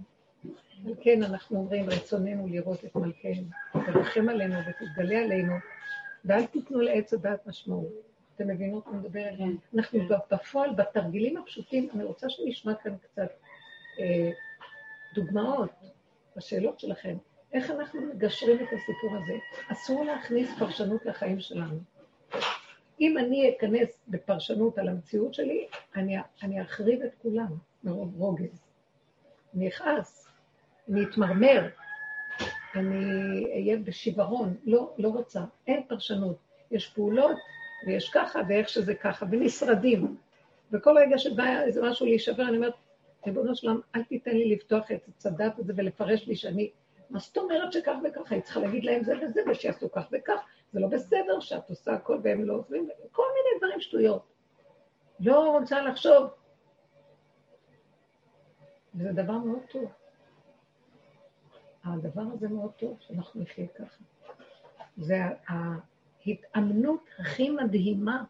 [0.86, 5.52] על כן אנחנו אומרים, רצוננו לראות את מלכנו, תרחם עלינו ותתגלה עלינו,
[6.24, 7.92] ואל תיתנו לעץ הדעת משמעות.
[8.34, 9.56] אתם מבינות מה מדבר עליהם?
[9.56, 9.78] כן.
[9.78, 9.98] אנחנו
[10.30, 13.30] בפועל, בתרגילים הפשוטים, אני רוצה שנשמע כאן קצת
[14.00, 14.30] אה,
[15.14, 15.70] דוגמאות
[16.36, 17.16] בשאלות שלכם.
[17.54, 19.34] איך אנחנו מגשרים את הסיפור הזה?
[19.72, 21.78] אסור להכניס פרשנות לחיים שלנו.
[23.00, 27.46] אם אני אכנס בפרשנות על המציאות שלי, אני, אני אחריב את כולם.
[27.84, 28.62] מרוב רוגז.
[29.54, 30.28] אני אכעס,
[30.88, 31.68] אני אתמרמר,
[32.74, 34.56] אני אהיה בשיוורון.
[34.64, 35.44] לא, לא רוצה.
[35.66, 36.36] אין פרשנות.
[36.70, 37.36] יש פעולות,
[37.86, 40.16] ויש ככה, ואיך שזה ככה, ונשרדים.
[40.72, 42.74] וכל רגע שבא איזה משהו להישבר, אני אומרת,
[43.26, 46.70] ריבונו שלם, אל תיתן לי לפתוח את הצדת הזה ולפרש לי שאני...
[47.10, 48.34] מה זאת אומרת שכך וככה?
[48.34, 50.40] היא צריכה להגיד להם זה וזה, ושיעשו כך וכך.
[50.72, 54.22] זה לא בסדר שאת עושה הכל והם לא עוזרים, כל מיני דברים שטויות.
[55.20, 56.30] לא רוצה לחשוב,
[58.94, 59.92] וזה דבר מאוד טוב.
[61.84, 64.02] הדבר הזה מאוד טוב, שאנחנו נחיה ככה.
[64.96, 68.24] זה ההתאמנות הכי מדהימה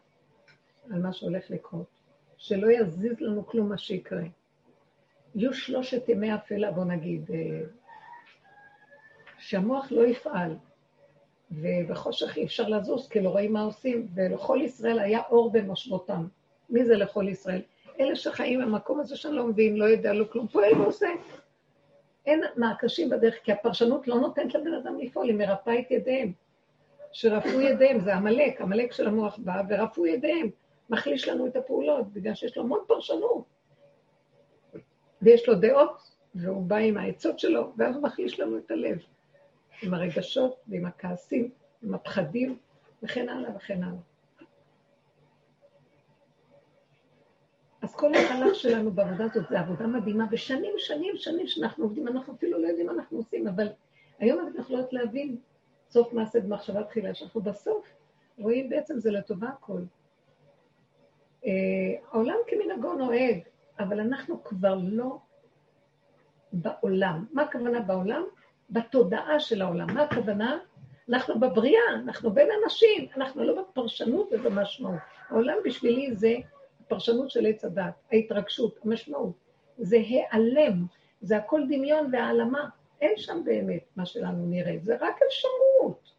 [0.90, 1.86] על מה שהולך לקרות,
[2.36, 4.22] שלא יזיז לנו כלום מה שיקרה.
[5.34, 7.60] יהיו שלושת ימי אפלה, בוא נגיד, אה,
[9.44, 10.56] שהמוח לא יפעל,
[11.50, 16.26] ובחושך אי אפשר לזוז, כי לא רואים מה עושים, ולכל ישראל היה אור במושבותם.
[16.70, 17.62] מי זה לכל ישראל?
[18.00, 21.08] אלה שחיים במקום הזה שאני לא מבין, לא יודע, לא כלום, פועל ועושה.
[22.26, 26.32] אין מעקשים בדרך, כי הפרשנות לא נותנת לבן אדם לפעול, היא מרפאה את ידיהם.
[27.12, 30.48] שרפאו ידיהם, זה עמלק, עמלק של המוח בא, ורפאו ידיהם,
[30.90, 33.44] מחליש לנו את הפעולות, בגלל שיש לו המון פרשנות.
[35.22, 38.98] ויש לו דעות, והוא בא עם העצות שלו, ואז הוא מחליש לנו את הלב,
[39.84, 41.50] עם הרגשות ועם הכעסים,
[41.82, 42.58] עם הפחדים,
[43.02, 44.00] וכן הלאה וכן הלאה.
[47.82, 52.34] אז כל המהלך שלנו בעבודה הזאת זה עבודה מדהימה, ושנים, שנים, שנים שאנחנו עובדים, אנחנו
[52.34, 53.68] אפילו לא יודעים מה אנחנו עושים, אבל
[54.18, 55.36] היום אנחנו יכולות להבין
[55.90, 57.86] סוף מעשה במחשבה תחילה, שאנחנו בסוף
[58.38, 59.80] רואים בעצם זה לטובה הכל.
[61.42, 61.46] Uh,
[62.12, 63.38] העולם כמנהגו נוהג,
[63.78, 65.18] אבל אנחנו כבר לא
[66.52, 67.24] בעולם.
[67.32, 68.22] מה הכוונה בעולם?
[68.70, 69.94] בתודעה של העולם.
[69.94, 70.58] מה הכוונה?
[71.08, 75.00] אנחנו בבריאה, אנחנו בין אנשים, אנחנו לא בפרשנות ובמשמעות.
[75.28, 76.34] העולם בשבילי זה
[76.80, 79.32] הפרשנות של עץ הדת, ההתרגשות, המשמעות.
[79.78, 80.86] זה העלם,
[81.20, 82.68] זה הכל דמיון והעלמה.
[83.00, 86.12] אין שם באמת מה שלנו נראה, זה רק אפשרות.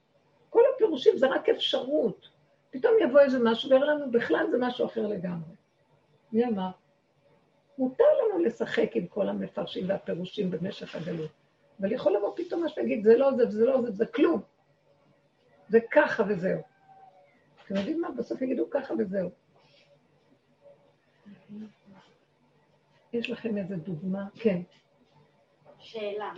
[0.50, 2.28] כל הפירושים זה רק אפשרות.
[2.70, 5.56] פתאום יבוא איזה משהו ויראה לנו, בכלל זה משהו אחר לגמרי.
[6.32, 6.70] מי אמר?
[7.78, 11.32] מותר לנו לשחק עם כל המפרשים והפירושים במשך הגלות,
[11.80, 12.35] אבל יכול לבוא
[12.66, 14.42] מה שתגיד, זה לא זה וזה לא זה, זה כלום.
[15.70, 16.62] זה ככה וזהו.
[17.66, 18.12] אתם יודעים מה?
[18.12, 19.30] בסוף יגידו ככה וזהו.
[23.14, 24.24] יש לכם איזה דוגמה?
[24.36, 24.62] כן.
[25.80, 26.34] שאלה.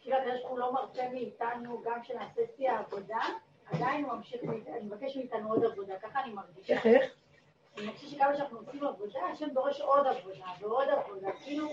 [0.00, 3.18] כאילו הקדוש ברוך הוא לא מרצה מאיתנו גם כשנעשה שיא העבודה,
[3.66, 6.74] עדיין הוא ממשיך, אני מבקש מאיתנו עוד עבודה, ככה אני מרגישה.
[6.74, 7.14] איך איך?
[7.76, 11.68] אני מרגישה שכמה שאנחנו עושים עבודה, השם דורש עוד עבודה ועוד עבודה, כאילו,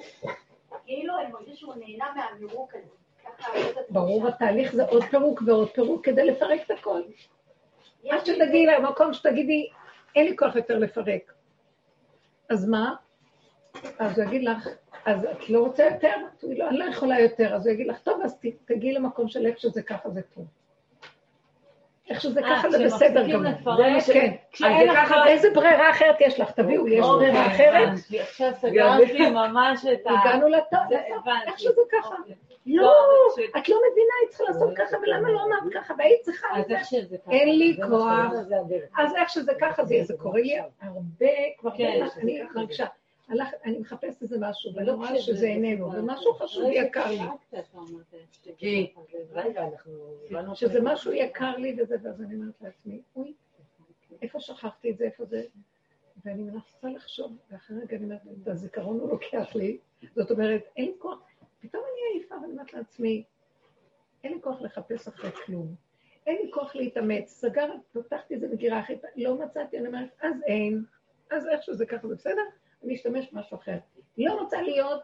[0.87, 3.81] כאילו אני מרגישה שהוא נהנה מהמירוק הזה.
[3.89, 7.01] ברור, התהליך זה עוד פירוק ועוד פירוק כדי לפרק את הכל.
[8.09, 9.69] עד שתגיעי למקום שתגידי,
[10.15, 11.33] אין לי כוח יותר לפרק.
[12.49, 12.95] אז מה?
[13.99, 14.67] אז הוא יגיד לך,
[15.05, 16.15] אז את לא רוצה יותר?
[16.37, 17.55] תגידי לו, אני לא יכולה יותר.
[17.55, 20.45] אז הוא יגיד לך, טוב, אז תגיעי למקום של איך שזה ככה זה טוב.
[22.09, 23.43] איך שזה אה, ככה זה בסדר גמור.
[23.43, 24.33] לפרק, כן.
[24.51, 25.13] כשאין לך...
[25.27, 26.51] איזה ברירה אחרת יש לך?
[26.51, 27.89] תביאו, יש אוקיי, ברירה אחרת?
[28.19, 30.09] עכשיו סגרתי ממש את ה...
[30.09, 30.79] הגענו לטוב.
[31.47, 32.15] איך שזה ככה.
[32.19, 32.35] אוקיי.
[32.65, 36.47] לא, לא, את לא מבינה, היית צריכה לעשות ככה, ולמה לא אמרת ככה, והיית צריכה...
[36.55, 36.71] אז.
[36.71, 37.31] איך שזה ככה.
[37.31, 38.31] אין לי כוח.
[38.97, 42.85] אז איך שזה ככה, זה, קורה לי הרבה, כבר כן, כן, אני מרגישה,
[43.27, 47.19] הלך, אני מחפשת איזה משהו, ואני לא רואה שזה איננו, זה- ומשהו חשוב יקר לי,
[49.33, 49.91] רגע, אנחנו...
[50.55, 53.33] שזה משהו יקר לי וזה, ואז אני אומרת לעצמי, אוי,
[54.21, 55.43] איפה שכחתי את זה, איפה זה,
[56.25, 59.77] ואני מנסה לחשוב, ואחרי רגע אני אומרת, את הזיכרון הוא לוקח לי,
[60.15, 61.19] זאת אומרת, אין לי כוח,
[61.61, 63.23] פתאום אני עייפה, ואני אומרת לעצמי,
[64.23, 65.75] אין לי כוח לחפש אחרי כלום.
[66.27, 67.29] אין לי כוח להתאמץ.
[67.29, 70.83] סגר, פתחתי את זה בגירה אחרת, לא מצאתי, אני אומרת, אז אין,
[71.31, 72.41] אז איך שזה ככה, זה בסדר?
[72.83, 73.77] אני אשתמש במשהו אחר.
[74.17, 75.01] לא רוצה להיות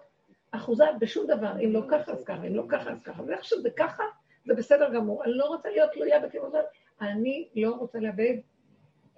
[0.52, 3.70] אחוזה בשום דבר, אם לא ככה אז ככה, אם לא ככה אז ככה, ואיך שזה
[3.70, 4.04] ככה,
[4.46, 5.24] זה בסדר גמור.
[5.24, 6.58] אני לא רוצה להיות תלויה בכלום הזה,
[7.02, 8.36] אני לא רוצה לאבד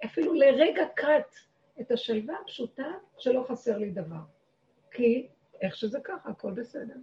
[0.04, 1.34] אפילו לרגע קט
[1.80, 4.20] את השלווה הפשוטה שלא חסר לי דבר.
[4.90, 5.28] כי
[5.60, 6.94] איך שזה ככה, הכל בסדר.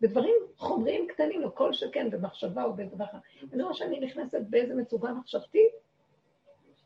[0.00, 3.18] בדברים חומריים קטנים, או כל שכן, במחשבה או בדבר אחר.
[3.52, 5.72] אני רואה שאני נכנסת באיזה מצוקה מחשבתית,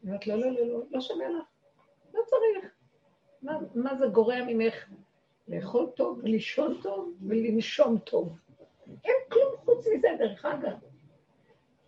[0.02, 1.44] אני אומרת, לא, לא, לא, לא, לא שווה לך,
[2.14, 2.72] לא צריך.
[3.42, 4.74] מה, מה זה גורע ממך?
[5.48, 8.38] לאכול טוב, לישון טוב ולנשום טוב.
[9.04, 10.76] אין כלום חוץ מזה, דרך אגב.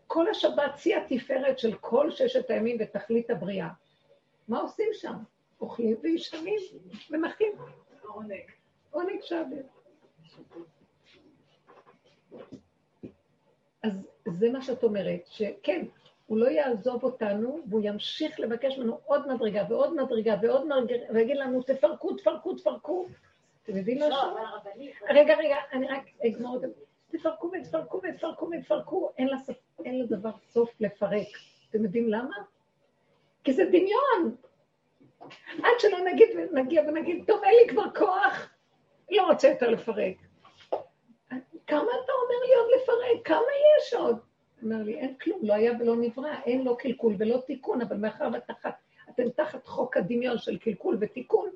[0.07, 3.69] כל השבת שיא התפארת של כל ששת הימים ותכלית הבריאה.
[4.49, 5.17] מה עושים שם?
[5.61, 6.59] אוכלים וישנים
[7.11, 7.53] ונחים.
[8.03, 8.51] עונג.
[8.91, 9.67] עונג שבת.
[13.83, 13.93] אז
[14.39, 15.87] זה מה שאת אומרת, שכן,
[16.27, 21.37] הוא לא יעזוב אותנו, והוא ימשיך לבקש ממנו עוד מדרגה ועוד מדרגה ועוד מדרגה, ויגיד
[21.37, 23.07] לנו, תפרקו, תפרקו, תפרקו.
[23.63, 24.37] אתם יודעים משהו?
[25.09, 26.67] רגע, רגע, אני רק אגמור את זה.
[27.11, 29.11] תפרקו ותפרקו ותפרקו ותפרקו,
[29.85, 31.29] אין לדבר סוף לפרק.
[31.71, 32.37] אתם יודעים למה?
[33.45, 34.37] כי זה דמיון.
[35.63, 38.51] עד שלא נגיד, נגיע ונגיד, טוב, אין לי כבר כוח,
[39.11, 40.17] לא רוצה יותר לפרק.
[41.67, 43.27] כמה אתה אומר לי עוד לפרק?
[43.27, 43.47] כמה
[43.79, 44.32] יש עוד?
[44.63, 48.29] אומר לי, אין כלום, לא היה ולא נברא, אין לא קלקול ולא תיקון, אבל מאחר
[48.33, 48.75] ותחת,
[49.11, 51.51] אתם תחת חוק הדמיון של קלקול ותיקון,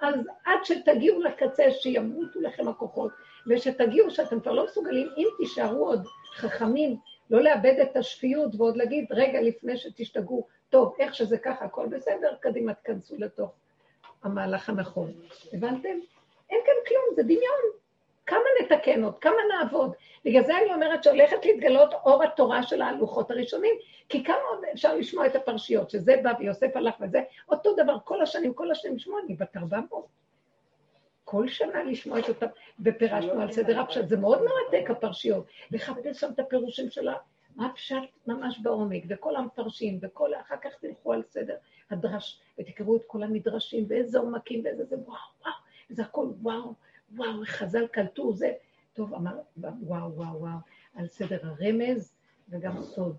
[0.00, 3.12] אז עד שתגיעו לקצה, שימותו לכם הכוחות,
[3.46, 6.96] ושתגיעו שאתם כבר לא מסוגלים, אם תישארו עוד חכמים,
[7.30, 12.34] לא לאבד את השפיות ועוד להגיד, רגע לפני שתשתגעו, טוב, איך שזה ככה, הכל בסדר,
[12.40, 13.50] קדימה תכנסו לתוך
[14.22, 15.12] המהלך הנכון.
[15.52, 15.98] הבנתם?
[16.50, 17.81] אין כאן כלום, זה דמיון.
[18.26, 19.18] כמה נתקן עוד?
[19.18, 19.92] כמה נעבוד?
[20.24, 23.74] בגלל זה אני אומרת שהולכת להתגלות אור התורה של הלוחות הראשונים,
[24.08, 28.22] כי כמה עוד אפשר לשמוע את הפרשיות, שזה בא ויוסף הלך וזה, אותו דבר כל
[28.22, 30.06] השנים, כל השנים לשמוע, אני בת 400.
[31.24, 32.46] כל שנה לשמוע את אותם,
[32.84, 36.88] ופירשנו על סדר הפשט, זה מאוד מרתק הפרשיות, לחפש שם את הפירושים
[37.56, 41.54] מה הפשט ממש בעומק, וכל המפרשים, וכל, אחר כך תלכו על סדר
[41.90, 45.54] הדרש, ותקראו את כל המדרשים, ואיזה עומקים, ואיזה זה, וואו, וואו,
[45.90, 46.74] זה הכל וואו,
[47.16, 48.52] וואו, חז"ל קלטו, זה,
[48.92, 50.58] טוב, אמר, וואו, וואו, וואו,
[50.94, 52.14] על סדר הרמז
[52.48, 53.16] וגם הסוד.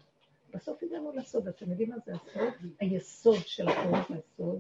[0.53, 2.53] בסוף הגענו לסוד, אתם יודעים מה זה הסוד?
[2.79, 4.59] היסוד של החורות הסוד,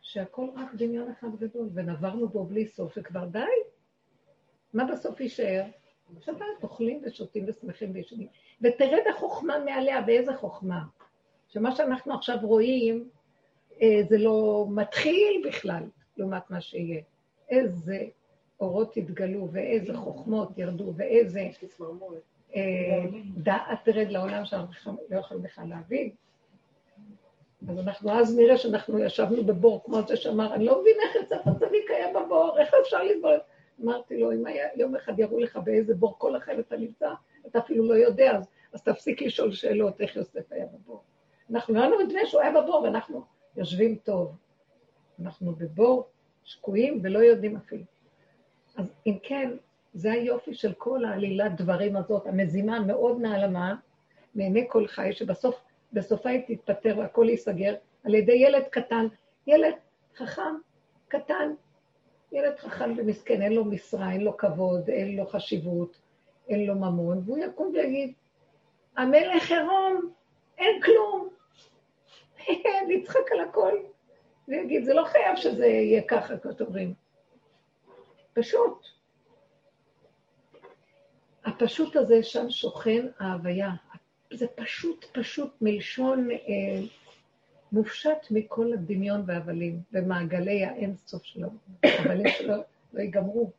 [0.00, 3.38] שהכל רק דמיון אחד גדול, ונברנו בו בלי סוף, וכבר די.
[4.72, 5.64] מה בסוף יישאר?
[6.20, 8.28] שבת, אוכלים ושותים ושמחים וישנים.
[8.60, 10.84] ותרד החוכמה מעליה, ואיזה חוכמה?
[11.48, 13.08] שמה שאנחנו עכשיו רואים,
[13.82, 15.82] אה, זה לא מתחיל בכלל,
[16.16, 17.02] לעומת מה שיהיה.
[17.50, 18.04] איזה
[18.60, 21.48] אורות התגלו, ואיזה חוכמות ירדו, ואיזה
[22.56, 23.04] אה,
[23.36, 26.10] דעת תרד לעולם שאנחנו לא יכולים בכלל להבין.
[27.68, 31.36] אז אנחנו אז נראה שאנחנו ישבנו בבור, כמו זה שאמר, אני לא מבין איך יצא
[31.38, 33.38] פצביק היה בבור, איך אפשר לסבול?
[33.84, 37.10] אמרתי לו, אם היה יום אחד יראו לך באיזה בור כל החיים אתה נמצא,
[37.46, 41.02] אתה אפילו לא יודע, אז, אז תפסיק לשאול שאלות איך יוסף היה בבור.
[41.50, 43.24] אנחנו ראינו את זה שהוא היה בבור, ואנחנו
[43.56, 44.36] יושבים טוב.
[45.22, 46.06] אנחנו בבור,
[46.48, 47.82] שקועים ולא יודעים אפילו.
[48.76, 49.50] אז אם כן,
[49.94, 53.74] זה היופי של כל העלילת דברים הזאת, המזימה המאוד נעלמה,
[54.34, 55.60] מעיני כל חי, שבסוף,
[55.92, 59.06] בסופה היא תתפטר והכל ייסגר, על ידי ילד קטן,
[59.46, 59.74] ילד
[60.16, 60.54] חכם,
[61.08, 61.52] קטן,
[62.32, 65.98] ילד חכם ומסכן, אין לו משרה, אין לו כבוד, אין לו חשיבות,
[66.48, 68.12] אין לו ממון, והוא יקום ויגיד,
[68.96, 70.10] המלך עירום,
[70.58, 71.28] אין כלום.
[72.88, 73.72] נצחק על הכל,
[74.48, 76.94] ויגיד, זה לא חייב שזה יהיה ככה, כתובים.
[78.32, 78.86] פשוט.
[81.44, 83.70] הפשוט הזה, שם שוכן ההוויה.
[84.32, 86.36] זה פשוט, פשוט מלשון אה,
[87.72, 91.48] מופשט מכל הדמיון וההבלים, ומעגלי האין סוף שלו,
[91.84, 92.54] ההבלים שלו
[92.92, 93.50] לא ייגמרו.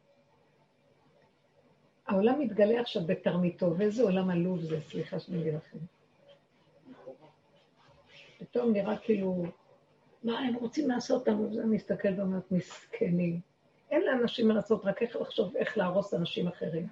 [2.08, 5.78] העולם מתגלה עכשיו בתרמיתו, ואיזה עולם עלוב זה, סליחה שאני אגיד לכם.
[8.40, 9.44] פתאום נראה כאילו,
[10.24, 11.54] מה הם רוצים לעשות לנו?
[11.54, 13.40] זה מסתכל ואומרת, מסכנים.
[13.92, 16.88] אין לאנשים מה לעשות, רק איך לחשוב איך להרוס אנשים אחרים.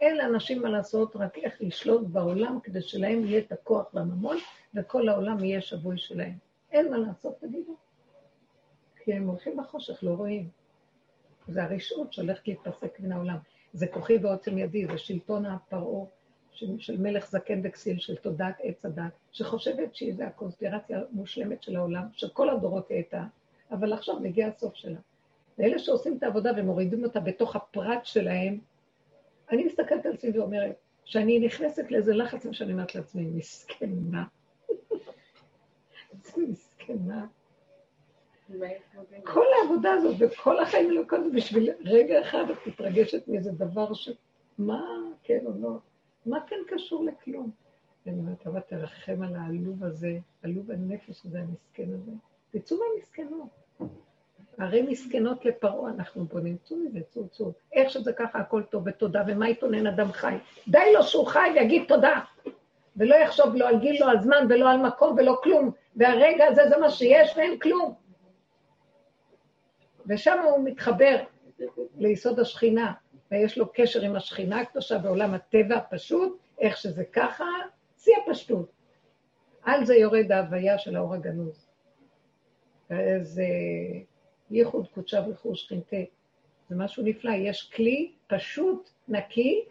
[0.00, 4.36] אין לאנשים מה לעשות, רק איך לשלוט בעולם כדי שלהם יהיה את הכוח והממון,
[4.74, 6.34] וכל העולם יהיה שבוי שלהם.
[6.72, 7.76] אין מה לעשות, תגידו.
[9.04, 10.48] כי הם הולכים בחושך, לא רואים.
[11.48, 13.36] זה הרשעות שהולכת להתפסק מן העולם.
[13.72, 16.06] זה כוחי ועוצם ידי, זה שלטון הפרעה
[16.52, 22.02] של, מלך זקן וכסיל, של תודעת עץ הדת, שחושבת שהיא זה הקונספירציה המושלמת של העולם,
[22.12, 23.24] שכל הדורות היא הייתה,
[23.70, 24.98] אבל עכשיו מגיע הסוף שלה.
[25.58, 28.58] ואלה שעושים את העבודה ומורידים אותה בתוך הפרט שלהם,
[29.50, 34.24] אני מסתכלת על עצמי ואומרת, שאני נכנסת לאיזה לחץ, שאני אומרת לעצמי, מסכנה.
[36.48, 37.26] מסכנה.
[39.24, 44.10] כל העבודה הזאת וכל החיים כל זה בשביל רגע אחד את מתרגשת מאיזה דבר ש...
[44.58, 44.84] מה
[45.22, 45.78] כן או לא?
[46.26, 47.50] מה כן קשור לכלום?
[48.06, 52.12] ואני אומרת, אבל תרחם על העלוב הזה, עלוב הנפש הזה, המסכן הזה.
[52.50, 53.48] תצאו מהמסכנות.
[54.58, 57.52] הרי מסכנות לפרעה אנחנו בונים, צאו מזה, צאו, צאו.
[57.72, 60.34] איך שזה ככה, הכל טוב ותודה, ומה יתונן אדם חי?
[60.68, 62.20] די לו שהוא חי ויגיד תודה.
[62.96, 65.70] ולא יחשוב לא על גיל, לא על זמן, ולא על מקום, ולא כלום.
[65.96, 67.94] והרגע הזה זה מה שיש ואין כלום.
[70.06, 71.16] ושם הוא מתחבר
[71.96, 72.92] ליסוד השכינה,
[73.32, 77.44] ויש לו קשר עם השכינה הקדושה בעולם הטבע הפשוט, איך שזה ככה,
[77.98, 78.72] שיא הפשטות.
[79.62, 81.66] על זה יורד ההוויה של האור הגנוז.
[83.20, 83.44] זה
[84.50, 85.96] ייחוד קודשה ברכו שכינתה.
[86.68, 89.64] זה משהו נפלא, יש כלי פשוט, נקי,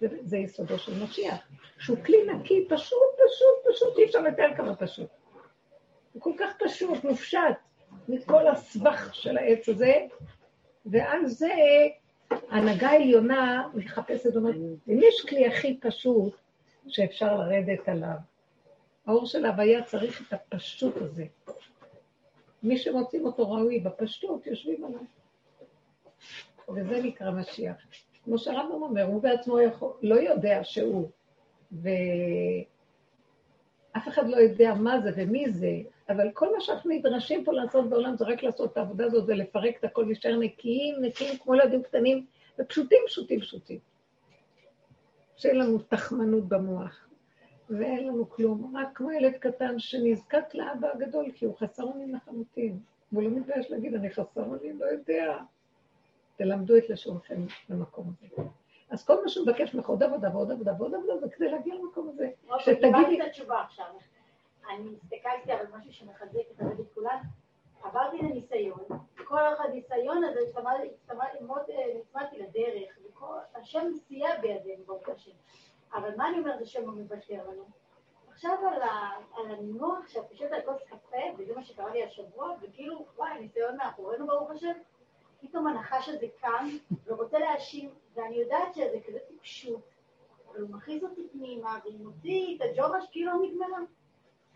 [0.00, 1.48] זה, זה יסודו של משיח.
[1.78, 5.08] שהוא כלי נקי, פשוט, פשוט, פשוט, אי אפשר לתאר כמה פשוט.
[6.12, 7.56] הוא כל כך פשוט, מופשט,
[8.08, 9.94] מכל הסבך של העץ הזה,
[10.86, 11.54] ועל זה
[12.30, 14.54] ההנהגה העליונה מחפשת, אומרת,
[14.88, 16.36] אם יש כלי הכי פשוט
[16.88, 18.16] שאפשר לרדת עליו,
[19.06, 21.26] האור של ההוויה צריך את הפשוט הזה.
[22.62, 25.00] מי שמוצאים אותו ראוי בפשטות, יושבים עליו.
[26.68, 27.76] וזה נקרא משיח.
[28.24, 31.10] כמו שהרמב"ם אומר, הוא בעצמו יכול, לא יודע שהוא,
[31.72, 31.88] ואף
[34.08, 35.72] אחד לא יודע מה זה ומי זה,
[36.08, 39.34] אבל כל מה שאנחנו נדרשים פה לעשות בעולם זה רק לעשות את העבודה הזאת, זה
[39.34, 42.26] לפרק את הכל, להישאר נקיים, נקיים כמו ילדים קטנים,
[42.58, 43.78] ופשוטים, פשוטים, פשוטים.
[45.36, 47.08] שאין לנו תחמנות במוח,
[47.70, 52.78] ואין לנו כלום, רק כמו ילד קטן שנזקק לאבא הגדול, כי הוא חסר אונים לחלוטין.
[53.12, 55.38] והוא לא מתבייש להגיד, אני חסר אונים, לא יודע.
[56.36, 58.42] תלמדו את לשונכם במקום הזה.
[58.90, 61.74] אז כל מה שהוא מבקש ממך עוד עבודה ועוד עבודה ועוד עבודה, זה כדי להגיע
[61.74, 62.28] למקום הזה.
[62.48, 63.86] אוקיי, שתגידי- קיבלתי את התשובה עכשיו.
[64.70, 67.20] אני הסתכלתי על משהו שמחזק את הרבי כולן.
[67.82, 68.84] עברתי לניסיון,
[69.24, 72.98] כל הניסיון הזה, אה, נצמדתי לדרך,
[73.54, 75.30] השם סייע בידינו, ברוך השם.
[75.94, 77.64] אבל מה אני אומרת, השם לא מוותר לנו?
[78.28, 82.50] עכשיו על ה- על המינוח שאת יושבת על כוס קפה, וזה מה שקרה לי השבוע,
[82.62, 84.72] וכאילו, וואי, הניסיון מאחורינו, ברוך השם,
[85.40, 86.66] פתאום הנחש הזה קם,
[87.06, 89.80] ורוצה להאשים, ואני יודעת שזה כזה טיפשות,
[90.50, 93.78] אבל הוא מכניס אותי פנימה, והיא מוציא את הג'ורה שכאילו לא נגמרה.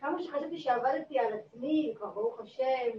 [0.01, 2.99] כמה שחשבתי שעבדתי על עצמי, וכבר ברוך השם,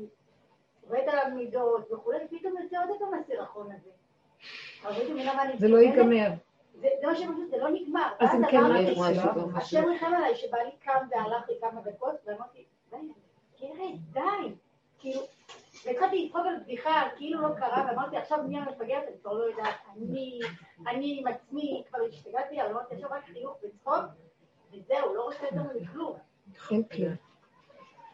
[0.82, 3.89] עובדת עליו מידות וכולי, פתאום יוצא עוד פעם הסירחון הזה.
[5.41, 5.78] אני זה לא?
[5.78, 6.30] ייגמר.
[6.74, 8.08] זה מה חושבת, זה לא נגמר.
[8.20, 9.58] אז אם כן, מה אמרתי, את עושה?
[9.58, 12.97] השם ריחם עליי שבעלי קם והלך לי כמה דקות, ואמרתי, די,
[13.60, 14.56] קרן, די.
[14.99, 15.22] כאילו,
[15.86, 19.76] והתחלתי לצחוק על בדיחה, כאילו לא קרה, ואמרתי, עכשיו מי המפגרת, אני כבר לא יודעת,
[19.95, 20.39] אני,
[20.88, 24.06] אני עם עצמי, כבר השתגעתי, אבל אמרתי, עכשיו רק חיוך וצחוק,
[24.72, 26.30] וזהו, לא רוצה יותר מכלום.
[26.72, 27.16] אין כלום.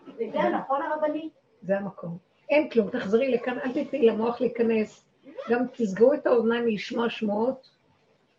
[0.08, 1.34] וזה נכון הרבנית?
[1.62, 2.18] זה המקום.
[2.50, 5.06] אין כלום, תחזרי לכאן, אל תתני למוח להיכנס.
[5.50, 7.70] גם תסגרו את האוזניים מלשמוע שמועות,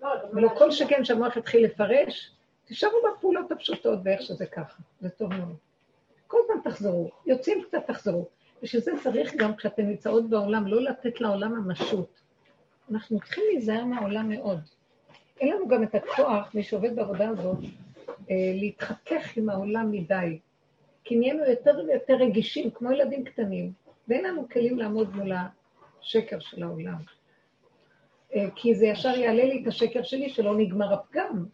[0.01, 0.71] לא, גם ולא כל.
[0.71, 2.33] שכן שהמוח יתחיל לפרש,
[2.65, 5.57] תישארו בפעולות הפשוטות ואיך שזה ככה, זה טוב מאוד.
[6.27, 8.29] כל פעם תחזרו, יוצאים קצת תחזרו.
[8.63, 12.21] בשביל זה צריך גם כשאתן נמצאות בעולם, לא לתת לעולם ממשות.
[12.91, 14.61] אנחנו צריכים להיזהר מהעולם מאוד.
[15.41, 17.59] אין לנו גם את הכוח, מי שעובד בעבודה הזאת,
[18.55, 20.39] להתחכך עם העולם מדי.
[21.05, 23.73] כי נהיינו יותר ויותר רגישים, כמו ילדים קטנים,
[24.09, 26.99] ואין לנו כלים לעמוד מול השקר של העולם.
[28.35, 31.47] אה, כי זה ישר יעלה לי את השקר שלי שלא נגמר הפגם.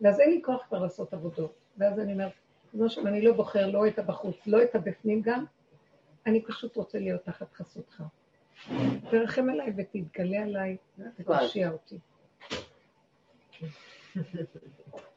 [0.00, 1.54] ואז אין לי כוח כבר לעשות עבודות.
[1.78, 2.32] ואז אני אומרת,
[2.70, 5.44] כמו שם, אני לא בוחר לא את הבחוץ, לא את הבפנים גם,
[6.26, 8.02] אני פשוט רוצה להיות תחת חסותך.
[9.10, 10.76] תרחם עליי ותתגלה עליי
[11.18, 11.98] ותושיע אותי.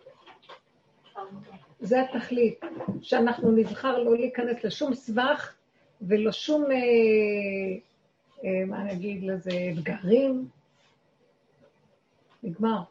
[1.80, 2.62] זה התכלית,
[3.02, 5.54] שאנחנו נבחר לא להיכנס לשום סבך
[6.02, 6.78] ולא שום, אה,
[8.44, 10.48] אה, מה נגיד לזה, אתגרים.
[12.44, 12.82] נגמר.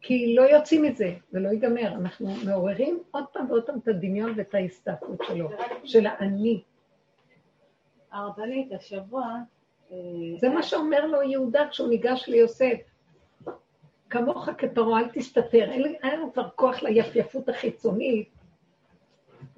[0.00, 1.94] כי לא יוצאים מזה, זה לא ייגמר.
[1.94, 5.50] אנחנו מעוררים עוד פעם ועוד פעם את הדמיון ואת ההסתעפות שלו,
[5.84, 6.62] של האני.
[8.12, 9.24] הרבנית, השבוע...
[9.92, 9.96] אה,
[10.40, 12.78] זה מה שאומר לו יהודה כשהוא ניגש ליוסף.
[14.10, 15.70] כמוך כפרעה, אל תסתתר.
[15.70, 18.28] אין, אין לנו כבר כוח ליפייפות החיצונית,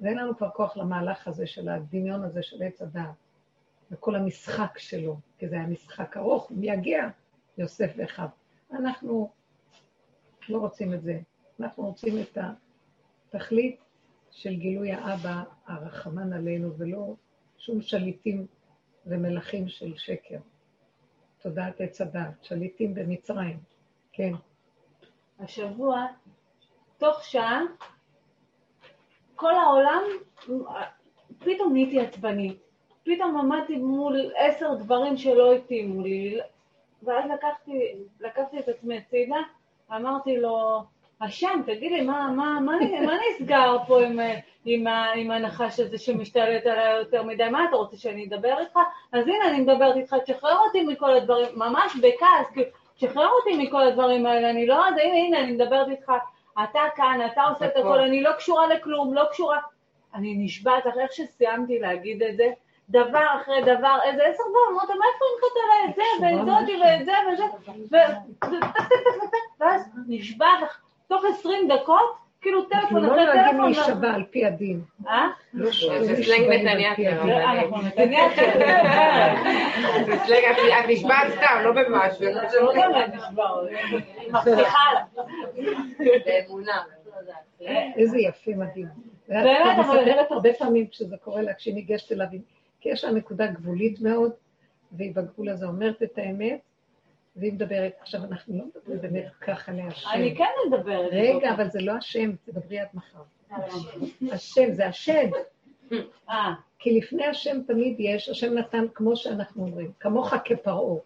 [0.01, 3.15] ואין לנו כבר כוח למהלך הזה של הדמיון הזה של עץ הדעת,
[3.91, 7.09] וכל המשחק שלו, כי זה היה משחק ארוך, מי יגיע?
[7.57, 8.27] יוסף ואחיו.
[8.71, 9.29] אנחנו
[10.49, 11.19] לא רוצים את זה.
[11.59, 12.37] אנחנו רוצים את
[13.27, 13.79] התכלית
[14.31, 17.15] של גילוי האבא הרחמן עלינו, ולא
[17.57, 18.47] שום שליטים
[19.05, 20.37] ומלכים של שקר.
[21.39, 23.70] תודעת עץ הדת, שליטים במצרים.
[24.13, 24.33] כן.
[25.39, 26.05] השבוע,
[26.97, 27.61] תוך שעה,
[29.35, 30.03] כל העולם,
[31.39, 32.57] פתאום נהייתי עצבנית.
[33.03, 36.39] פתאום עמדתי מול עשר דברים שלא התאימו לי,
[37.03, 39.37] ואז לקחתי, לקחתי את עצמי הצידה,
[39.95, 40.83] אמרתי לו,
[41.21, 42.73] השם, תגיד לי, מה, מה, מה,
[43.05, 44.19] מה נסגר פה עם,
[44.65, 47.49] עם, עם הנחש הזה שמשתלט עליי יותר מדי?
[47.49, 48.79] מה אתה רוצה שאני אדבר איתך?
[49.11, 52.69] אז הנה, אני מדברת איתך, תשחרר אותי מכל הדברים, ממש בכעס, כאילו,
[53.01, 56.11] תשחרר אותי מכל הדברים האלה, אני לא הנה, הנה, אני מדברת איתך,
[56.63, 59.57] אתה כאן, אתה עושה את הכל, אני לא קשורה לכלום, לא קשורה...
[60.15, 62.49] אני נשבעת, אחרי איך שסיימתי להגיד את זה,
[62.89, 67.05] דבר אחרי דבר, איזה עשר פעם, אמרת, מאיפה הנחת עליי את זה, ואת זאתי ואת
[67.05, 72.20] זה וזה, ו- ו- טק, טק, טק, טק, טק, ואז נשבעת לך, תוך עשרים דקות,
[72.41, 74.81] כאילו אנחנו טלפון לא אחרי נוהגים טלפון, להישבע על פי הדין.
[75.07, 75.27] אה?
[75.53, 76.93] לא זה לא סלנג נתניה.
[77.25, 78.29] לא, אנחנו נתניה
[80.05, 82.25] זה סלנג, את- נשבעת סתם, לא במשהו.
[82.63, 83.65] לא באמת נשבר,
[84.27, 85.01] מבטיחה לה.
[86.25, 86.81] באמונה.
[87.95, 88.85] איזה יפה, מדהים.
[89.27, 92.27] באמת, אבל- מספרת הרבה פעמים כשזה קורה לה, כשהיא ניגשת אליו,
[92.81, 94.31] כי יש לה נקודה גבולית מאוד,
[94.91, 96.59] והיא בגבול הזה אומרת את האמת,
[97.35, 97.93] והיא מדברת.
[98.01, 100.09] עכשיו, אנחנו לא מדברים באמת ככה להשם.
[100.13, 101.09] אני כן מדברת.
[101.11, 103.21] רגע, אבל זה לא השם, תדברי עד מחר.
[104.31, 105.27] השם, זה השד.
[106.29, 110.99] אה, כי לפני השם תמיד יש, השם נתן כמו שאנחנו אומרים, כמוך כפרעה.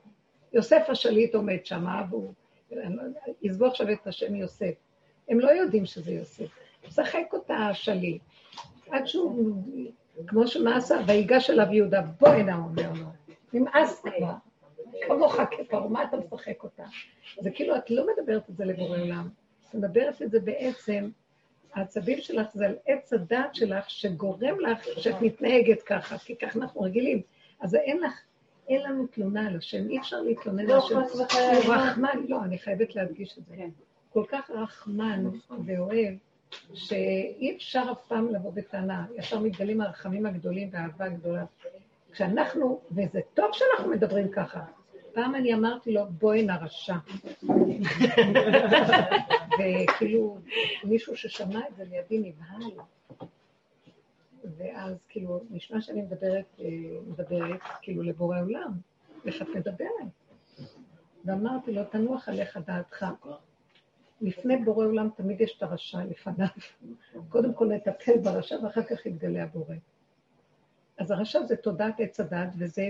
[0.54, 2.34] יוסף השליט עומד שם, והוא,
[3.44, 4.74] עזבו עכשיו את השם יוסף.
[5.30, 6.48] הם לא יודעים שזה יוסף.
[6.88, 8.22] משחק אותה השליט.
[8.90, 9.64] עד שהוא,
[10.28, 13.08] כמו שמה עשה, ויגש אליו יהודה, בוא הנה, אומר לו.
[13.54, 14.34] נמאס כבר.
[15.08, 16.84] כמוך כפרעה, מה אתה משחק אותה?
[17.40, 19.30] זה כאילו, את לא מדברת את זה לבורא עולם.
[19.70, 21.10] את מדברת את זה בעצם,
[21.74, 26.82] העצבים שלך זה על עץ הדעת שלך, שגורם לך שאת מתנהגת ככה, כי ככה אנחנו
[26.82, 27.22] רגילים.
[27.62, 28.22] אז אין לך,
[28.68, 30.96] אין לנו תלונה על השם, אי אפשר להתלונן על לא, השם.
[30.96, 33.56] הוא רחמן, לא, אני חייבת להדגיש את זה.
[33.58, 33.70] כן.
[34.14, 35.26] כל כך רחמן
[35.66, 36.14] ואוהב,
[36.74, 39.06] שאי אפשר אף פעם לבוא בטענה.
[39.16, 41.46] ישר מתגלים הרחמים הגדולים והאהבה הגדולה.
[42.12, 44.64] כשאנחנו, וזה טוב שאנחנו מדברים ככה.
[45.16, 46.96] פעם אני אמרתי לו, בוא הנה רשע.
[49.60, 50.38] וכאילו,
[50.84, 52.72] מישהו ששמע את זה לידי נבהל.
[54.58, 56.66] ואז כאילו, נשמע שאני מדברת, אה,
[57.08, 58.72] מדברת כאילו לבורא עולם,
[59.26, 59.90] איך את מדברת?
[61.26, 63.06] ואמרתי לו, תנוח עליך דעתך.
[64.22, 66.48] לפני בורא עולם תמיד יש את הרשע לפניו.
[67.30, 69.76] קודם כל נטפל ברשע ואחר כך יתגלה הבורא.
[70.98, 72.90] אז הרשע זה תודעת עץ הדת, וזה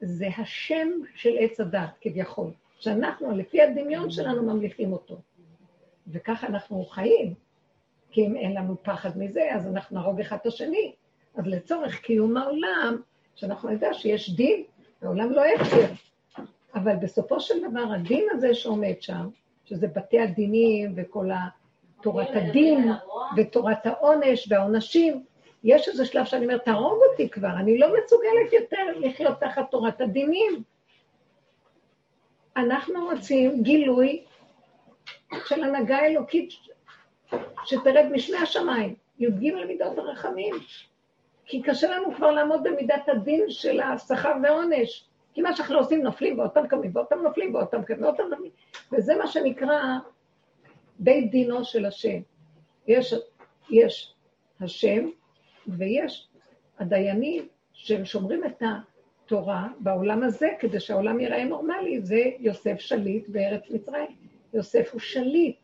[0.00, 5.16] זה השם של עץ הדת, כביכול, שאנחנו, לפי הדמיון שלנו, ממליכים אותו.
[6.08, 7.34] וככה אנחנו חיים,
[8.10, 10.92] כי אם אין לנו פחד מזה, אז אנחנו נהרוג אחד את השני.
[11.36, 12.96] אז לצורך קיום העולם,
[13.34, 14.62] שאנחנו נדע שיש דין,
[15.02, 15.92] העולם לא הפקר.
[16.74, 19.28] אבל בסופו של דבר, הדין הזה שעומד שם,
[19.64, 21.48] שזה בתי הדינים וכל ה-
[22.02, 22.92] תורת הדין
[23.36, 25.24] ותורת העונש והעונשים,
[25.64, 30.00] יש איזה שלב שאני אומרת, תהרוג אותי כבר, אני לא מסוגלת יותר לחיות תחת תורת
[30.00, 30.62] הדינים.
[32.56, 34.24] אנחנו רוצים גילוי
[35.46, 36.50] של הנהגה אלוקית
[37.64, 40.54] שתרד משני השמיים, י"ג מידות הרחמים.
[41.44, 45.08] כי קשה לנו כבר לעמוד במידת הדין של השכר ועונש.
[45.34, 48.50] כי מה שאנחנו עושים נופלים ואותם קמים, ואותם נופלים ואותם קמים, ואותם נופלים.
[48.92, 49.80] וזה מה שנקרא
[50.98, 52.18] בית דינו של השם.
[52.88, 53.14] יש,
[53.70, 54.14] יש
[54.60, 55.08] השם
[55.68, 56.28] ויש
[56.78, 63.70] הדיינים שהם שומרים את התורה בעולם הזה כדי שהעולם ייראה נורמלי, זה יוסף שליט בארץ
[63.70, 64.06] מצרים.
[64.54, 65.56] יוסף הוא שליט.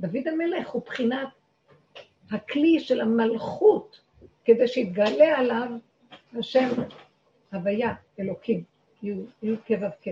[0.00, 1.28] דוד המלך הוא בחינת
[2.30, 4.00] הכלי של המלכות,
[4.44, 5.68] כדי שיתגלה עליו
[6.38, 6.68] השם
[7.52, 8.64] הוויה, אלוקים,
[9.02, 9.12] י'
[9.66, 10.08] כ' ו' כ'.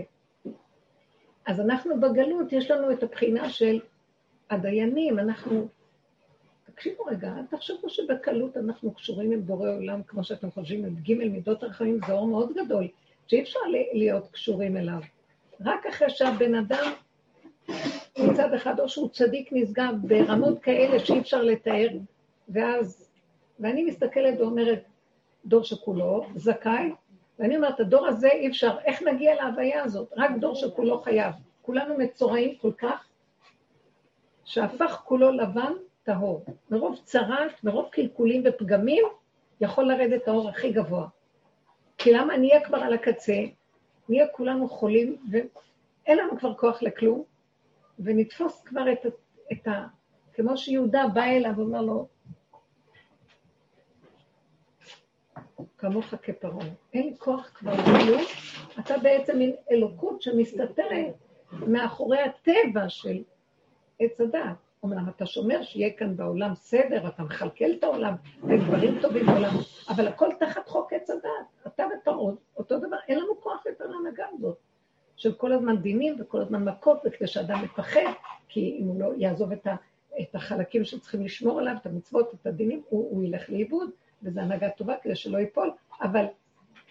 [1.47, 3.81] אז אנחנו בגלות, יש לנו את הבחינה של
[4.51, 5.68] הדיינים, אנחנו...
[6.79, 11.14] תקשיבו רגע, אל תחשבו שבקלות אנחנו קשורים עם בורא עולם, כמו שאתם חושבים, עם ג'
[11.14, 12.89] מידות הרחמים, זה אור מאוד גדול,
[13.26, 13.59] שאי אפשר
[13.93, 15.01] להיות קשורים אליו.
[15.61, 16.93] רק אחרי שהבן אדם
[18.18, 21.89] מצד אחד, או שהוא צדיק נשגב ברמות כאלה שאי אפשר לתאר,
[22.49, 23.11] ואז,
[23.61, 24.85] ואני מסתכלת ואומרת,
[25.47, 26.93] דור שכולו זכאי,
[27.39, 30.12] ואני אומרת, הדור הזה אי אפשר, איך נגיע להוויה הזאת?
[30.16, 31.35] רק דור שכולו חייב.
[31.62, 33.09] כולנו מצורעים כל כך,
[34.45, 35.72] שהפך כולו לבן
[36.09, 36.44] טהור.
[36.70, 39.04] מרוב צרת, מרוב קלקולים ופגמים,
[39.61, 41.09] יכול לרדת האור הכי גבוה.
[41.98, 43.36] כי למה נהיה כבר על הקצה,
[44.09, 47.24] נהיה כולנו חולים, ואין לנו כבר כוח לכלום,
[47.98, 49.06] ונתפוס כבר את,
[49.52, 49.86] את ה...
[50.32, 52.09] כמו שיהודה בא אליו ואומר לו,
[55.78, 58.22] כמוך כפרעה, אין לי כוח כבר לכלום,
[58.78, 61.14] אתה בעצם מין אלוקות שמסתתרת
[61.52, 63.22] מאחורי הטבע של
[64.00, 64.68] עץ הדת.
[64.83, 69.55] אומנם אתה שומר שיהיה כאן בעולם סדר, אתה מכלכל את העולם, ודברים טובים בעולם,
[69.89, 71.66] אבל הכל תחת חוק עץ הדת.
[71.66, 74.57] אתה ופרעה, אותו דבר, אין לנו כוח יותר להנהגה הזאת.
[75.16, 78.12] של כל הזמן דינים וכל הזמן מכות, וכדי שאדם מפחד,
[78.49, 79.74] כי אם הוא לא יעזוב את, ה,
[80.20, 83.91] את החלקים שצריכים לשמור עליו, את המצוות, את הדינים, הוא, הוא ילך לאיבוד,
[84.22, 85.70] וזו הנהגה טובה כדי שלא ייפול,
[86.03, 86.24] אבל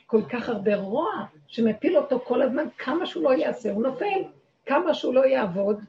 [0.06, 1.12] כל כך הרבה רוע
[1.48, 4.24] שמפיל אותו כל הזמן, כמה שהוא לא יעשה, הוא נופל,
[4.66, 5.80] כמה שהוא לא יעבוד,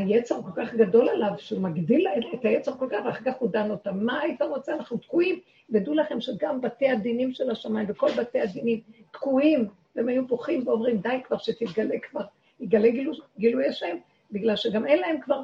[0.00, 3.70] היצר כל כך גדול עליו, שהוא מגדיל את היצר כל כך, ואחר כך הוא דן
[3.70, 4.04] אותם.
[4.04, 4.74] מה היית רוצה?
[4.74, 5.40] אנחנו תקועים.
[5.70, 8.80] ודעו לכם שגם בתי הדינים של השמיים, וכל בתי הדינים
[9.12, 12.24] תקועים, והם היו בוכים ואומרים, די כבר שתתגלה כבר,
[12.60, 13.96] יגלה גילו, גילוי השם,
[14.32, 15.42] בגלל שגם אין להם כבר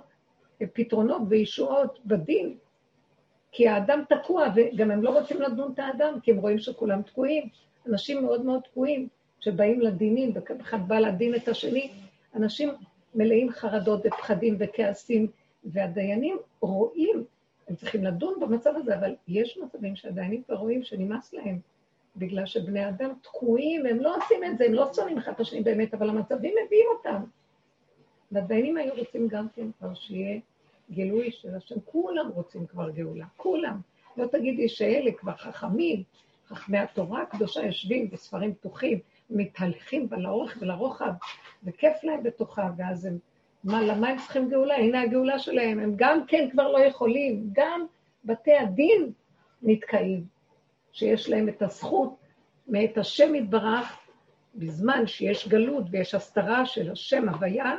[0.73, 2.55] פתרונות וישועות בדין,
[3.53, 7.49] כי האדם תקוע, וגם הם לא רוצים לדון את האדם, כי הם רואים שכולם תקועים.
[7.87, 9.09] אנשים מאוד מאוד תקועים,
[9.41, 11.91] שבאים לדינים, ואחד בא לדין את השני,
[12.35, 12.69] אנשים
[13.17, 15.27] מלאים חרדות ופחדים וכעסים,
[15.65, 17.25] והדיינים רואים,
[17.69, 21.59] הם צריכים לדון במצב הזה, אבל יש מצבים שהדיינים כבר רואים שנמאס להם,
[22.17, 25.61] בגלל שבני אדם תקועים, הם לא עושים את זה, הם לא שונאים אחד את השני
[25.61, 27.23] באמת, אבל המצבים מביאים אותם.
[28.33, 30.41] והדיינים היו רוצים גם כן כבר שיהיה
[30.91, 33.81] גילוי של השם, כולם רוצים כבר גאולה, כולם.
[34.17, 36.03] לא תגידי שאלה כבר חכמים,
[36.49, 38.99] חכמי התורה הקדושה יושבים בספרים פתוחים,
[39.31, 41.13] מתהלכים לאורך ולרוחב,
[41.65, 43.19] וכיף להם בתוכה, ואז הם,
[43.65, 44.77] מה, למה הם צריכים גאולה?
[44.77, 47.87] הנה הגאולה שלהם, הם גם כן כבר לא יכולים, גם
[48.25, 49.13] בתי הדין
[49.63, 50.25] נתקעים,
[50.93, 52.17] שיש להם את הזכות
[52.69, 53.99] מאת השם יתברך,
[54.55, 57.77] בזמן שיש גלות ויש הסתרה של השם הוויה,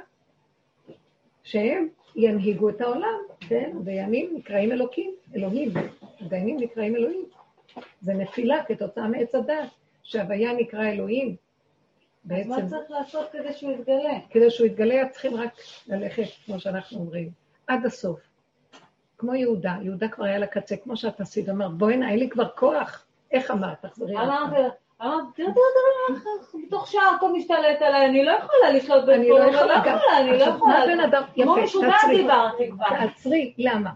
[1.44, 3.72] שהם ינהיגו את העולם, כן?
[3.80, 5.70] הדיינים נקראים אלוקים, אלוהים,
[6.22, 7.26] הדיינים נקראים אלוהים.
[8.02, 9.70] זה נפילה כתוצאה מעץ הדת,
[10.08, 11.36] שהוויה נקרא אלוהים,
[12.32, 14.14] אז מה בעצם, צריך לעשות כדי שהוא יתגלה?
[14.30, 15.52] כדי שהוא יתגלה, צריכים רק
[15.88, 17.30] ללכת, כמו שאנחנו אומרים,
[17.68, 18.20] עד הסוף.
[19.18, 22.48] כמו יהודה, יהודה כבר היה לקצה, כמו שאת עשית, אמרת, בואי הנה, אין לי כבר
[22.50, 23.06] כוח.
[23.32, 23.86] איך אמרת?
[23.86, 24.30] תחזרי פעם.
[24.30, 24.56] אמרתי
[25.02, 25.44] אמרתי,
[26.68, 29.74] בתוך שעה הכל משתלט עליי, אני לא יכולה לשלוט בזה, אני לא אני לא יכולה,
[29.74, 30.80] יכולה, אני לא עכשיו, יכולה.
[30.80, 32.18] מה בן אדם, יפה, תעצרי.
[32.18, 32.86] דיברתי כבר.
[32.90, 33.90] תעצרי, למה?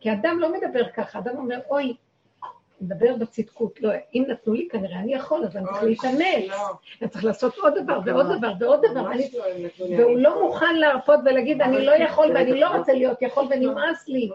[0.00, 1.96] כי אדם לא מדבר ככה, אדם אומר, אוי,
[2.82, 6.56] מדבר בצדקות, לא, אם נתנו לי כנראה אני יכול, אז אני צריך להתאמץ, לא.
[7.02, 9.14] אני צריך לעשות עוד דבר ועוד דבר ועוד דבר, לא,
[9.98, 14.30] והוא לא מוכן להרפות ולהגיד, אני לא יכול ואני לא רוצה להיות יכול ונמאס לי.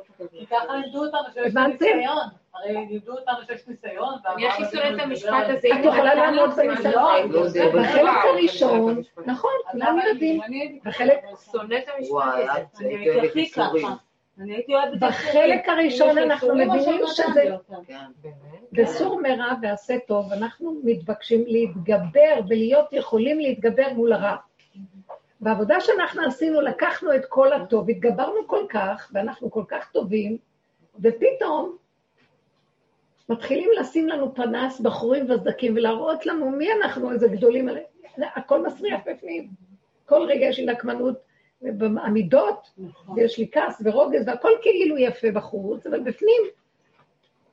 [0.52, 1.86] ככה לימדו אותנו שיש הבנתם?
[1.86, 2.18] ניסיון.
[2.54, 4.14] הרי לימדו אותנו שיש ניסיון.
[4.36, 5.68] אני הכי שונאת את המשפט הזה.
[5.80, 7.32] את יכולה לעמוד בניסיון.
[7.32, 7.48] לא,
[7.82, 10.42] בחלק הראשון, נכון, כולם יודעים,
[10.86, 11.22] בחלק-
[11.52, 12.14] שונאת את את המשפט
[12.74, 12.86] הזה.
[12.88, 13.52] אני הכי.
[13.52, 14.07] ככה.
[14.40, 15.00] אני הייתי אוהבת...
[15.00, 17.42] בחלק הראשון אנחנו מבינים שזה
[17.88, 17.96] כן.
[18.72, 24.36] בסור מרע ועשה טוב, אנחנו מתבקשים להתגבר ולהיות יכולים להתגבר מול הרע.
[25.40, 30.38] בעבודה שאנחנו עשינו, לקחנו את כל הטוב, התגברנו כל כך, ואנחנו כל כך טובים,
[31.00, 31.78] ופתאום
[33.30, 37.70] מתחילים לשים לנו פנס, בחורים וסדקים, ולהראות לנו מי אנחנו, איזה גדולים.
[38.36, 39.48] הכל מסריח בפנים.
[40.06, 41.27] כל רגע יש לי נקמנות
[41.62, 42.68] בעמידות,
[43.16, 46.42] ויש לי כעס ורוגז, והכל כאילו יפה בחוץ, אבל בפנים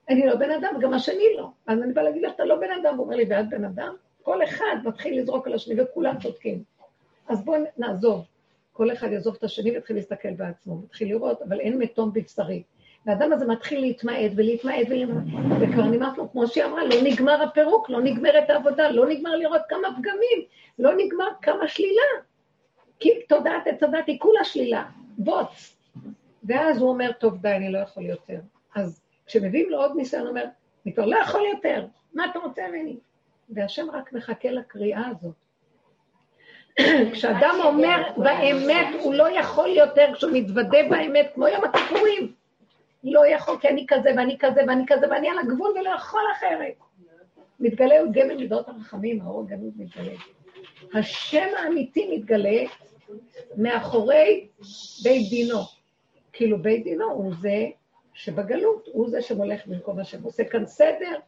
[0.08, 1.48] אני לא בן אדם, וגם השני לא.
[1.66, 3.94] אז אני באה להגיד לך, אתה לא בן אדם, הוא אומר לי, ואת בן אדם?
[4.22, 6.62] כל אחד מתחיל לזרוק על השני, וכולם צודקים.
[7.28, 8.24] אז בואו נעזוב.
[8.72, 12.62] כל אחד יעזוב את השני ויתחיל להסתכל בעצמו, מתחיל לראות, אבל אין מתום בבשרי.
[13.06, 15.24] והאדם הזה מתחיל להתמעט ולהתמעט ולהתמעט,
[15.60, 19.60] וכבר נמאס לו, כמו שהיא אמרה, לא נגמר הפירוק, לא נגמרת העבודה, לא נגמר לראות
[19.68, 20.46] כמה פגמים,
[20.78, 22.02] לא נגמר כמה שלילה.
[23.00, 24.84] כי תודעת עץ הדת היא כולה שלילה,
[25.18, 25.76] בוץ.
[26.44, 28.40] ואז הוא אומר, טוב, די, אני לא יכול יותר.
[28.74, 30.44] אז כשמביאים לו עוד ניסיון, הוא אומר,
[30.86, 32.96] אני כבר לא יכול יותר, מה אתה רוצה ממני?
[33.50, 35.34] והשם רק מחכה לקריאה הזאת.
[37.12, 42.32] כשאדם אומר באמת, הוא לא יכול יותר, כשהוא מתוודה באמת, כמו יום הכיפורים.
[43.04, 46.74] לא יכול, כי אני כזה, ואני כזה, ואני כזה, ואני על הגבול ולא יכול אחרת.
[47.60, 50.12] מתגלה הוא גמל מידות הרחמים, האור הגנוז מתגלה.
[50.94, 52.60] השם האמיתי מתגלה
[53.56, 54.48] מאחורי
[55.02, 55.58] בית דינו.
[56.32, 57.66] כאילו בית דינו הוא זה
[58.14, 60.22] שבגלות, הוא זה שמולך במקום השם.
[60.22, 61.18] עושה כאן סדר,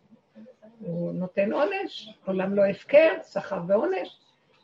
[0.80, 4.16] הוא נותן עונש, עולם לא הפקר, שכר ועונש,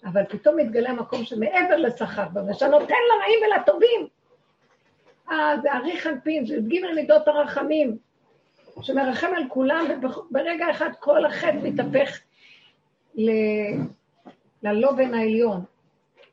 [0.05, 4.07] אבל פתאום מתגלה המקום שמעבר לשכר ועונש, שנותן לרעים ולטובים.
[5.31, 7.97] אה, זה אריך אנפין, זה י"ג מידות הרחמים,
[8.83, 12.21] שמרחם על כולם, וברגע אחד כל החטא מתהפך
[13.15, 13.77] ל-
[14.63, 15.65] ללובן העליון.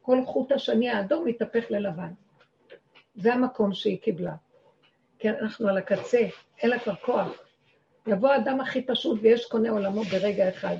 [0.02, 2.12] כל חוט השני האדום מתהפך ללבן.
[3.16, 4.36] זה המקום שהיא קיבלה.
[5.20, 6.28] כי אנחנו על הקצה,
[6.62, 7.44] אין לה כבר כוח.
[8.08, 10.76] יבוא האדם הכי פשוט ויש קונה עולמו ברגע אחד.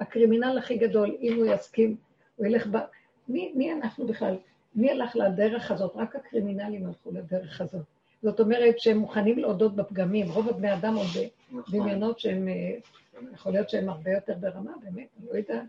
[0.00, 1.96] הקרימינל הכי גדול, אם הוא יסכים,
[2.36, 2.76] הוא ילך ב...
[3.28, 4.36] מי, מי אנחנו בכלל?
[4.74, 5.92] מי הלך לדרך הזאת?
[5.96, 7.84] רק הקרימינלים הלכו לדרך הזאת.
[8.22, 10.30] זאת אומרת שהם מוכנים להודות בפגמים.
[10.30, 11.06] רוב הבני אדם עוד
[11.68, 12.76] בדמיונות שהם, אה,
[13.32, 15.66] יכול להיות שהם הרבה יותר ברמה, באמת, אני לא יודעת.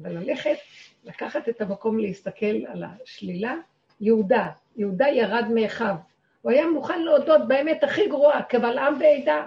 [0.00, 0.56] אבל ללכת,
[1.04, 3.54] לקחת את המקום להסתכל על השלילה,
[4.00, 5.94] יהודה, יהודה ירד מאחיו.
[6.42, 9.46] הוא היה מוכן להודות באמת הכי גרועה, קבל עם ועדה.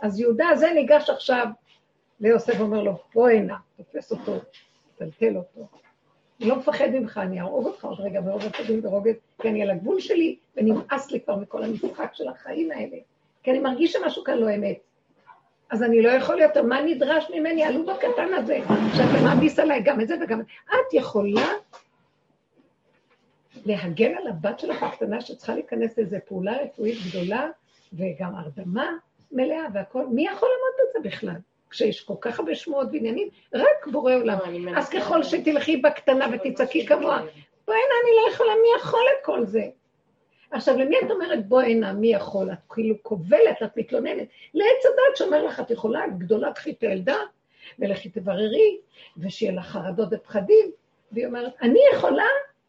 [0.00, 1.46] אז יהודה הזה ניגש עכשיו
[2.20, 4.32] ליוסף ואומר לו, בוא הנה, תופס אותו,
[4.96, 5.68] טלטל אותו.
[6.40, 9.10] אני לא מפחד ממך, אני אהרוג אותך עוד רגע ברוגע טובים ברוגע,
[9.42, 12.96] כי אני על הגבול שלי, ונמאס לי כבר מכל המשחק של החיים האלה.
[13.42, 14.78] כי אני מרגיש שמשהו כאן לא אמת.
[15.70, 18.58] אז אני לא יכול יותר, מה נדרש ממני, העלוב הקטן הזה,
[18.96, 21.48] שאתה מעמיס עליי גם את זה וגם את יכולה
[23.66, 27.48] להגן על הבת שלך הקטנה שצריכה להיכנס לאיזו פעולה רפואית גדולה,
[27.92, 28.90] וגם הרדמה
[29.32, 31.36] מלאה והכול, מי יכול לעמוד בזה בכלל?
[31.70, 34.38] כשיש כל כך הרבה שמועות ועניינים, רק בורא עולם.
[34.48, 37.18] לא, אז ככל שתלכי בקטנה ותצעקי כמוה,
[37.66, 39.62] בואי הנה, אני לא יכולה, מי יכול את כל זה?
[40.50, 42.52] עכשיו, למי את אומרת, בואי הנה, מי יכול?
[42.52, 44.28] את כאילו כובלת, את מתלוננת.
[44.54, 47.16] לעץ הדת שאומר לך, את יכולה, גדולה, קחי את הילדה,
[47.78, 48.78] ולכי תבררי,
[49.16, 50.70] ושיהיה לך חרדות ופחדים.
[51.12, 52.26] והיא אומרת, אני יכולה?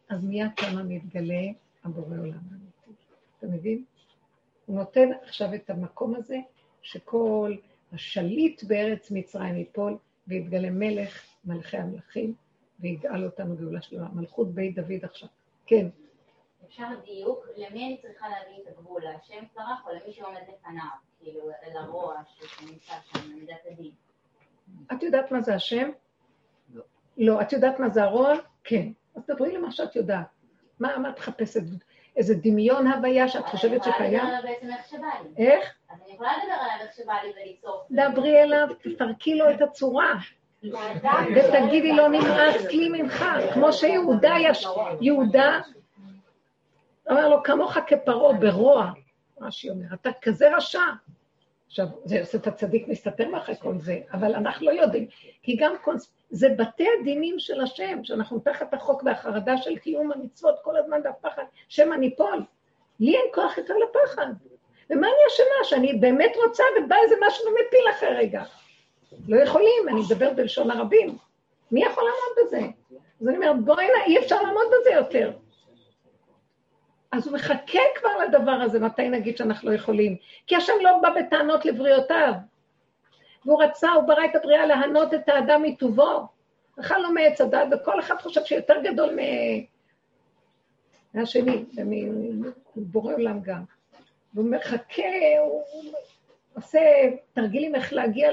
[0.10, 1.44] אז מיד כמה מתגלה
[1.84, 3.02] הבורא עולם האמיתי.
[3.38, 3.84] אתה מבין?
[4.66, 6.38] הוא נותן עכשיו את המקום הזה,
[6.82, 7.56] שכל
[7.94, 12.34] השליט בארץ מצרים ייפול, ויתגלה מלך, מלכי המלכים,
[12.80, 14.08] ויגאל אותנו גאולה שלמה.
[14.14, 15.30] מלכות בית דוד עכשיו.
[15.66, 15.88] כן.
[16.72, 20.84] אפשר דיוק, למי אני צריכה להביא את הגבול, להשם צרך או למי שעומד לפניו,
[21.20, 23.92] כאילו, לרוע שנמצא שם, למידת הדין.
[24.94, 25.90] את יודעת מה זה השם?
[26.74, 26.84] לא.
[27.18, 27.42] לא.
[27.42, 28.34] את יודעת מה זה הרוע?
[28.64, 28.88] כן.
[29.16, 30.26] אז דברי למה שאת יודעת.
[30.80, 31.62] מה, מה את מחפשת?
[32.16, 34.20] איזה דמיון הוויה שאת חושבת שקיים?
[34.20, 35.46] אני יכולה לדבר עליו בעצם איך שבא לי.
[35.46, 35.76] איך?
[35.90, 37.84] אז אני יכולה לדבר עליו איך שבא לי וליצור.
[37.92, 40.14] דברי אליו, תפרקי לו את הצורה,
[41.36, 45.62] ותגידי לו, נמאס לי ממך, כמו שיהודה
[47.12, 48.92] אומר לו, כמוך כפרעה ברוע,
[49.42, 50.80] רש"י אומר, אתה כזה רשע.
[51.68, 55.08] עכשיו, זה יוסף הצדיק מסתתר מאחורי כל זה, אבל אנחנו לא יודעים,
[55.44, 56.14] כי גם קונס...
[56.30, 61.44] זה בתי הדינים של השם, שאנחנו תחת החוק והחרדה של קיום המצוות כל הזמן והפחד,
[61.70, 62.44] שמא ניפול.
[63.00, 64.28] לי אין כוח יותר לפחד.
[64.90, 65.64] ומה אני אשמה?
[65.64, 68.44] שאני באמת רוצה ובא איזה משהו ומפיל אחרי רגע.
[69.28, 71.18] לא יכולים, אני מדברת בלשון הרבים.
[71.72, 72.68] מי יכול לעמוד בזה?
[73.22, 75.32] אז אני אומרת, בואי, אי אפשר לעמוד בזה יותר.
[77.12, 80.16] אז הוא מחכה כבר לדבר הזה, מתי נגיד שאנחנו לא יכולים?
[80.48, 82.34] כי השם לא בא בטענות לבריאותיו.
[83.46, 86.28] והוא רצה, הוא ברא את הבריאה להנות את האדם מטובו.
[86.80, 89.20] אכל לו מעץ הדת, וכל אחד חושב שיותר גדול מ...
[91.14, 91.66] מהשני,
[92.76, 93.64] מבורא עולם גם.
[94.34, 95.04] והוא מחכה,
[95.40, 95.64] הוא
[96.54, 96.80] עושה
[97.34, 98.30] תרגילים איך להגיע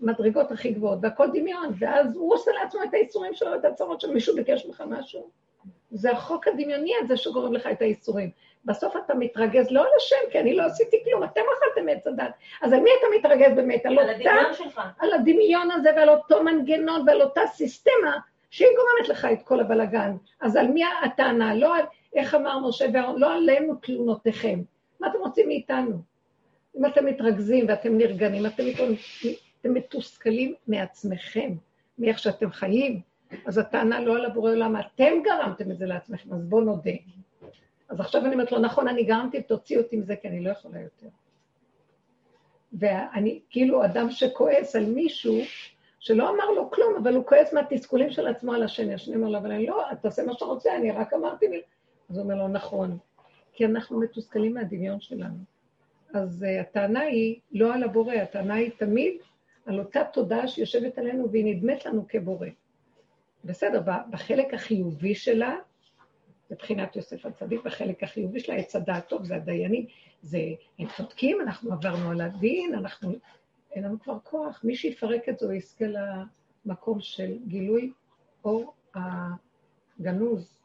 [0.00, 4.10] למדרגות הכי גבוהות, והכל דמיון, ואז הוא עושה לעצמו את האיסורים שלו, את הצרות של
[4.10, 5.30] מישהו ביקש ממך משהו.
[5.94, 8.30] זה החוק הדמיוני הזה שגורם לך את האיסורים.
[8.64, 12.32] בסוף אתה מתרגז לא על השם, כי אני לא עשיתי כלום, אתם אכלתם עץ הדת.
[12.62, 13.86] אז על מי אתה מתרגז באמת?
[13.86, 14.80] על, על אותה, הדמיון שלך.
[14.98, 18.18] על הדמיון הזה ועל אותו מנגנון ועל אותה סיסטמה
[18.50, 20.16] שהיא גורמת לך את כל הבלגן.
[20.40, 21.54] אז על מי הטענה?
[21.54, 21.84] לא על,
[22.14, 24.62] איך אמר משה ואהרון, לא עלינו תלונותיכם.
[25.00, 25.96] מה אתם רוצים מאיתנו?
[26.78, 28.62] אם אתם מתרכזים ואתם נרגנים, אתם,
[29.60, 31.50] אתם מתוסכלים מעצמכם,
[31.98, 33.00] מאיך שאתם חיים,
[33.46, 36.90] אז הטענה לא על הבורא עולם, אתם גרמתם את זה לעצמכם, אז בואו נודה.
[37.88, 40.80] אז עכשיו אני אומרת לו, נכון, אני גרמתי, תוציאו אותי מזה, כי אני לא יכולה
[40.80, 41.08] יותר.
[42.72, 45.38] ואני כאילו אדם שכועס על מישהו,
[46.00, 48.94] שלא אמר לו כלום, אבל הוא כועס מהתסכולים של עצמו על השני.
[48.94, 51.62] השני אומר לו, אבל אני לא, אתה עושה מה שאתה רוצה, אני רק אמרתי לי.
[52.10, 52.98] אז הוא אומר לו, נכון,
[53.52, 55.38] כי אנחנו מתוסכלים מהדמיון שלנו.
[56.14, 59.14] אז uh, הטענה היא לא על הבורא, הטענה היא תמיד
[59.66, 62.48] על אותה תודעה שיושבת עלינו והיא נדמת לנו כבורא.
[63.44, 65.56] בסדר, בחלק החיובי שלה,
[66.50, 69.86] מבחינת יוסף הצדיק, בחלק החיובי שלה, עץ הדעת טוב, זה הדיינים,
[70.22, 70.38] זה,
[70.78, 73.12] הם צודקים, אנחנו עברנו על הדין, אנחנו,
[73.72, 75.84] אין לנו כבר כוח, מי שיפרק את זה, הוא יזכה
[76.64, 77.92] למקום של גילוי
[78.44, 80.58] אור הגנוז,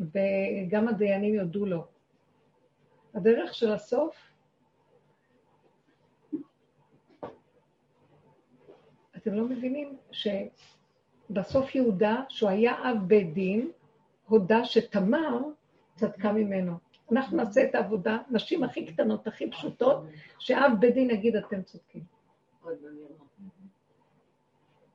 [0.00, 1.86] וגם הדיינים יודו לו.
[3.14, 4.16] הדרך של הסוף,
[9.16, 9.96] אתם לא מבינים
[11.28, 13.70] שבסוף יהודה, שהוא היה אב בית דין,
[14.26, 15.38] הודה שתמר
[15.94, 16.72] צדקה ממנו.
[17.12, 20.04] אנחנו נעשה את העבודה, נשים הכי קטנות, הכי פשוטות,
[20.38, 22.02] שאב בית דין יגיד אתם צודקים.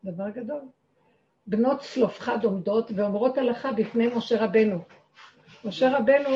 [0.03, 0.61] דבר גדול.
[1.47, 4.79] בנות צלופחד עומדות ואומרות הלכה בפני משה רבנו.
[5.65, 6.29] משה רבנו,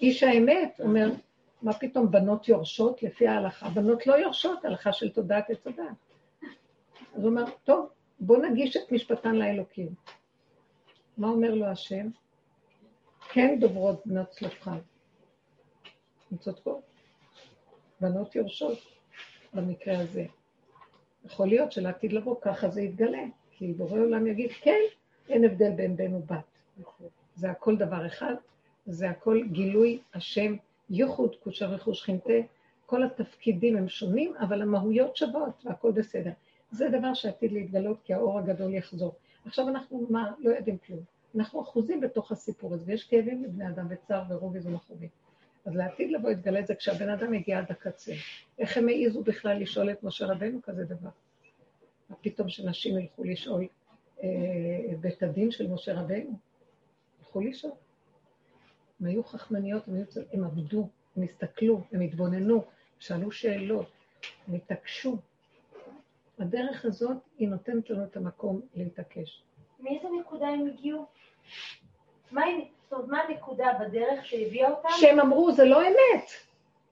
[0.00, 1.10] איש האמת, אומר,
[1.62, 3.68] מה פתאום בנות יורשות לפי ההלכה?
[3.68, 5.78] בנות לא יורשות, הלכה של תודעת עץ הדת.
[7.14, 7.88] אז הוא אומר, טוב,
[8.20, 9.88] בוא נגיש את משפטן לאלוקים.
[11.18, 12.08] מה אומר לו השם?
[13.28, 14.78] כן דוברות בנות צלופחד.
[16.30, 16.80] הן צודקות.
[18.00, 18.78] בנות יורשות
[19.54, 20.24] במקרה הזה.
[21.24, 24.80] יכול להיות שלעתיד לבוא ככה זה יתגלה, כי בורא עולם יגיד, כן,
[25.28, 26.44] אין הבדל בין בן ובת.
[27.34, 28.34] זה הכל דבר אחד,
[28.86, 30.56] זה הכל גילוי השם,
[30.90, 32.32] ייחוד קודשא רכוש חינטה,
[32.86, 36.30] כל התפקידים הם שונים, אבל המהויות שוות והכל בסדר.
[36.70, 39.14] זה דבר שעתיד להתגלות כי האור הגדול יחזור.
[39.44, 40.32] עכשיו אנחנו מה?
[40.38, 41.00] לא יודעים כלום.
[41.34, 45.08] אנחנו אחוזים בתוך הסיפור הזה, ויש כאבים לבני אדם וצער ורוגז ומכאובים.
[45.64, 48.12] אז לעתיד לבוא יתגלה את זה כשהבן אדם יגיע עד הקצה.
[48.58, 51.10] איך הם העיזו בכלל לשאול את משה רבנו כזה דבר?
[52.20, 53.66] פתאום שנשים ילכו לשאול
[54.22, 54.28] אה,
[55.00, 56.38] בית הדין של משה רבנו?
[57.18, 57.72] ילכו לשאול.
[59.00, 62.64] הם היו חכמניות, הם, היו, הם עבדו, הם הסתכלו, הם התבוננו,
[62.98, 63.90] שאלו שאלות,
[64.48, 65.16] הם התעקשו.
[66.40, 69.42] הדרך הזאת, היא נותנת לנו את המקום להתעקש.
[69.80, 71.06] מאיזה נקודה הם הגיעו?
[72.30, 72.42] מה,
[73.28, 74.88] הנקודה בדרך שהביאה אותם?
[75.00, 76.30] שהם אמרו, זה לא אמת.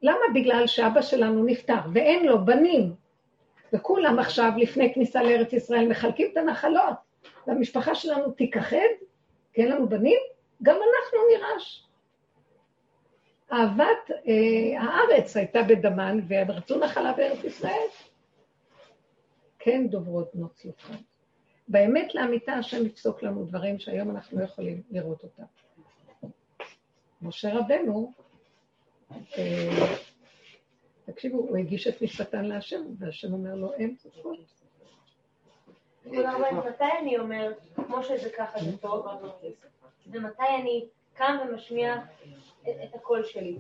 [0.03, 0.21] למה?
[0.35, 2.95] בגלל שאבא שלנו נפטר ואין לו בנים,
[3.73, 6.97] וכולם עכשיו, לפני כניסה לארץ ישראל, מחלקים את הנחלות,
[7.47, 8.77] והמשפחה שלנו תיכחד,
[9.53, 10.19] כי אין לנו בנים,
[10.63, 11.87] גם אנחנו נירש.
[13.53, 17.87] אהבת אה, הארץ הייתה בדמן, והם רצו נחלה בארץ ישראל.
[19.67, 20.95] כן דוברות בנות צלופחד.
[21.69, 25.43] באמת לאמיתה השם יפסוק לנו דברים שהיום אנחנו לא יכולים לראות אותם.
[27.23, 28.13] משה רבנו,
[29.13, 29.97] אה,
[31.05, 33.97] תקשיבו, הוא הגיש את משפטן להשם, והשם אומר לו, אין.
[36.05, 39.07] כלומר, מתי אני אומר, כמו שזה ככה זה טוב,
[40.07, 41.95] ומתי אני קם ומשמיע
[42.63, 43.59] את, הקול שלי.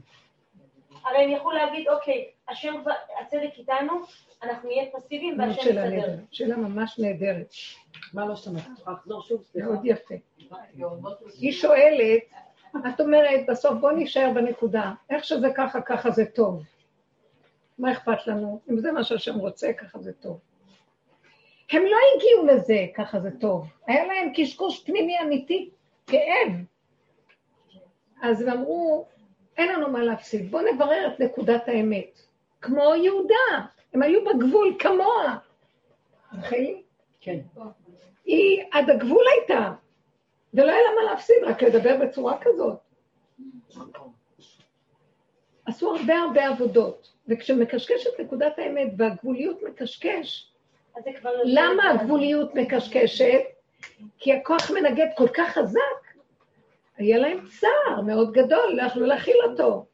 [1.04, 2.74] הרי הם יכלו להגיד, אוקיי, השם
[3.20, 3.92] הצדק איתנו,
[4.50, 5.96] אנחנו נהיה פסיביים והשם שאלה יסדר.
[5.96, 7.50] נהדרת, שאלה ממש נהדרת,
[8.14, 8.66] מה לא שמעת?
[8.72, 9.42] את יכולה לחזור שוב?
[9.42, 9.68] סליחה.
[9.68, 10.14] מאוד יפה.
[11.38, 12.22] היא שואלת,
[12.88, 16.62] את אומרת, בסוף בוא נישאר בנקודה, איך שזה ככה, ככה זה טוב.
[17.78, 18.60] מה אכפת לנו?
[18.70, 20.40] אם זה מה שהשם רוצה, ככה זה טוב.
[21.70, 23.66] הם לא הגיעו לזה, ככה זה טוב.
[23.86, 25.70] היה להם קשקוש פנימי אמיתי,
[26.06, 26.52] כאב.
[28.22, 29.06] אז הם אמרו,
[29.56, 32.20] אין לנו מה להפסיד, בואו נברר את נקודת האמת.
[32.60, 33.66] כמו יהודה,
[33.96, 35.38] הם היו בגבול כמוה.
[36.38, 36.82] רחלי?
[37.20, 37.38] כן.
[38.24, 39.72] היא עד הגבול הייתה,
[40.54, 42.78] ולא היה לה מה להפסיד, רק לדבר בצורה כזאת.
[45.66, 50.52] עשו הרבה הרבה עבודות, וכשמקשקשת נקודת האמת והגבוליות מקשקש,
[51.18, 51.30] כבר...
[51.44, 53.40] למה הגבוליות מקשקשת?
[54.18, 55.80] כי הכוח מנגד כל כך חזק,
[56.96, 59.86] היה להם צער מאוד גדול, לא יכלו להכיל אותו.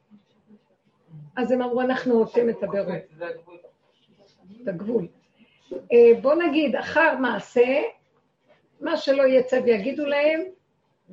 [1.37, 2.95] אז הם אמרו, אנחנו רוצים את הבירור,
[4.63, 5.07] את הגבול.
[5.73, 7.83] אה, בוא נגיד, אחר מעשה,
[8.81, 10.41] מה שלא יצא ויגידו להם,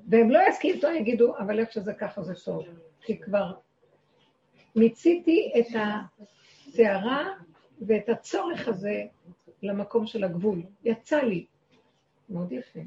[0.09, 2.65] והם לא יסכימו איתו, יגידו, אבל איך שזה ככה זה טוב.
[3.01, 3.51] כי כבר
[4.75, 7.27] מיציתי את הסערה
[7.81, 9.03] ואת הצורך הזה
[9.63, 10.61] למקום של הגבול.
[10.83, 11.45] יצא לי.
[12.29, 12.79] מאוד יפה.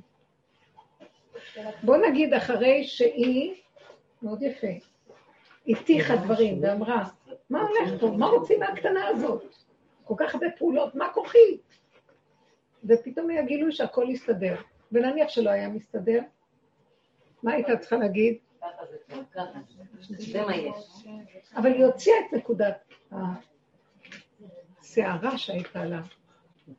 [1.83, 3.55] בוא נגיד, אחרי שהיא,
[4.23, 4.67] מאוד יפה,
[5.69, 7.09] הטיחה דברים ואמרה,
[7.51, 8.11] מה הולך פה?
[8.11, 9.45] מה רוצים מהקטנה הזאת?
[10.17, 11.59] כל כך הרבה פעולות, מה כוחי?
[12.85, 14.57] ופתאום היה גילוי שהכל יסתדר.
[14.93, 16.21] ונניח שלא היה מסתדר,
[17.43, 18.39] מה הייתה צריכה להגיד?
[21.57, 22.95] אבל היא הוציאה את נקודת
[24.81, 26.01] הסערה שהייתה לה,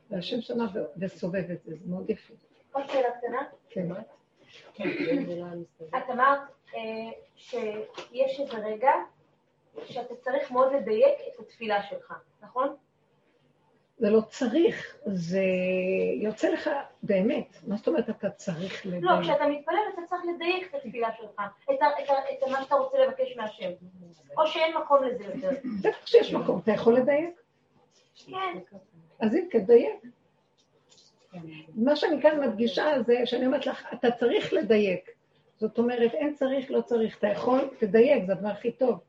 [0.09, 2.33] והשם שמה ו- וסובב את זה, זה מאוד יפה.
[2.71, 3.41] עוד שאלה קטנה.
[3.69, 3.87] כן.
[5.97, 6.39] את אמרת
[6.75, 8.91] אה, שיש איזה רגע
[9.85, 12.75] שאתה צריך מאוד לדייק את התפילה שלך, נכון?
[13.97, 15.43] זה לא צריך, זה
[16.21, 16.69] יוצא לך
[17.03, 17.57] באמת.
[17.67, 19.03] מה זאת אומרת אתה צריך לדייק?
[19.03, 22.63] לא, כשאתה מתפלל אתה צריך לדייק את התפילה שלך, את, ה, את, ה, את מה
[22.63, 23.69] שאתה רוצה לבקש מהשם.
[24.37, 25.49] או שאין מקום לזה יותר.
[25.83, 27.41] בטח שיש מקום, אתה יכול לדייק?
[28.25, 28.59] כן.
[29.19, 30.03] אז אם תדייק.
[31.75, 35.09] מה שאני כאן מדגישה זה שאני אומרת לך, אתה צריך לדייק.
[35.57, 38.99] זאת אומרת, אין צריך, לא צריך, אתה יכול, תדייק, זה הדבר הכי טוב.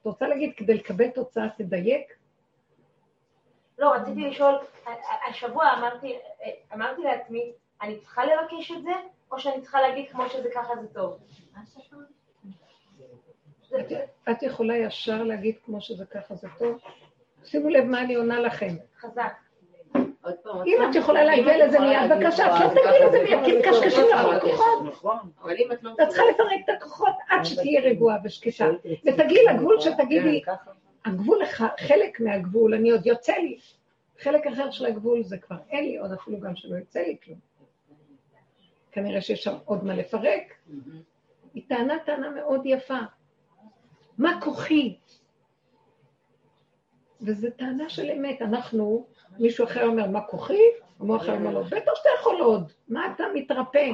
[0.00, 2.17] את רוצה להגיד, כדי לקבל תוצאה, תדייק?
[3.78, 4.54] לא, רציתי לשאול,
[5.30, 6.18] השבוע אמרתי,
[6.74, 7.52] אמרתי לעצמי,
[7.82, 8.92] אני צריכה לבקש את זה,
[9.32, 11.18] או שאני צריכה להגיד כמו שזה ככה זה טוב?
[14.30, 16.78] את, יכולה ישר להגיד כמו שזה ככה, זה טוב?
[17.44, 18.74] שימו לב מה אני עונה לכם.
[18.98, 19.32] חזק.
[20.66, 24.20] אם את יכולה להגיע לזה מיד, בבקשה, את לא תגיעי לזה מיד, כי מקשקשים לך
[24.36, 24.84] בכוחות.
[24.86, 25.18] נכון.
[25.72, 26.02] את.
[26.02, 28.70] את צריכה לפרק את הכוחות עד שתהיה רגועה ושקטה.
[29.06, 30.42] ותגיעי לגבול שתגידי,
[31.04, 31.38] הגבול,
[31.78, 33.58] חלק מהגבול, אני עוד יוצא לי.
[34.20, 37.38] חלק אחר של הגבול זה כבר אין לי עוד אפילו גם שלא יוצא לי כלום.
[38.92, 40.54] כנראה שיש שם עוד מה לפרק.
[41.54, 42.98] היא טענה טענה מאוד יפה.
[44.18, 44.96] מה כוחי?
[47.20, 48.42] וזו טענה של אמת.
[48.42, 49.06] אנחנו,
[49.38, 50.62] מישהו אחר אומר, מה כוחי?
[51.00, 53.92] המוח אחר אומר לו, בטח שאתה יכול עוד, מה אתה מתרפא?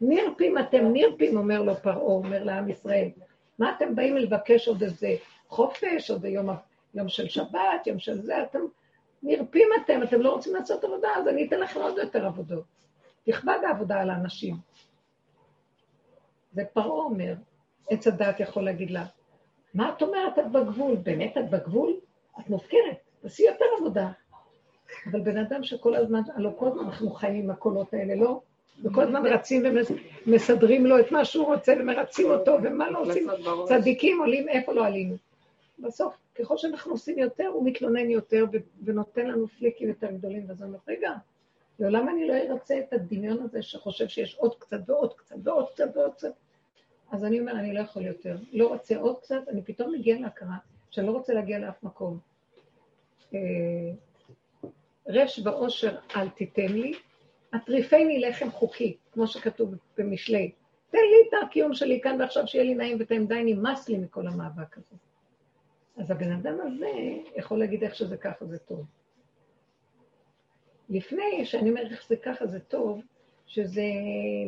[0.00, 3.08] נרפים אתם, נרפים, אומר לו פרעה, אומר לעם ישראל.
[3.58, 5.14] מה אתם באים לבקש עוד איזה
[5.48, 6.48] חופש, עוד יום,
[6.94, 8.58] יום של שבת, יום של זה, אתם
[9.22, 12.64] נרפים אתם, אתם לא רוצים לעשות עבודה, אז אני אתן לכם עוד יותר עבודות.
[13.24, 14.56] תכבד העבודה על האנשים.
[16.54, 17.34] ופרעה אומר,
[17.90, 19.04] עץ הדעת יכול להגיד לה,
[19.74, 20.96] מה את אומרת, את בגבול?
[20.96, 21.94] באמת את בגבול?
[22.40, 24.10] את מופקרת, תעשי יותר עבודה.
[25.10, 28.40] אבל בן אדם שכל הזמן, הלוא כל הזמן אנחנו חיים עם הקולות האלה, לא?
[28.84, 29.62] וכל הזמן רצים
[30.26, 33.28] ומסדרים לו את מה שהוא רוצה ומרצים אותו, ומה לא עושים.
[33.68, 35.14] צדיקים עולים, איפה לא עלינו?
[35.78, 38.44] בסוף, ככל שאנחנו עושים יותר, הוא מתלונן יותר
[38.84, 41.12] ונותן לנו פליקים יותר גדולים, ואז אני אומרת, רגע,
[41.78, 45.96] לעולם אני לא ארצה את הדמיון הזה שחושב שיש עוד קצת ועוד קצת ועוד קצת
[45.96, 46.32] ועוד קצת.
[47.10, 48.36] אז אני אומר, אני לא יכול יותר.
[48.52, 50.56] לא רוצה עוד קצת, אני פתאום מגיעה להכרה
[50.90, 52.18] שאני לא רוצה להגיע לאף מקום.
[53.34, 53.40] אה,
[55.08, 56.92] רש ועושר אל תיתן לי,
[57.52, 60.52] הטריפני לחם חוקי, כמו שכתוב במשלי.
[60.90, 64.26] תן לי את הקיום שלי כאן ועכשיו שיהיה לי נעים וטעים, די נמאס לי מכל
[64.26, 64.96] המאבק הזה.
[65.96, 66.90] אז הבן אדם הזה
[67.36, 68.84] יכול להגיד איך שזה ככה זה טוב.
[70.88, 73.02] לפני שאני אומרת איך זה ככה זה טוב,
[73.46, 73.82] שזה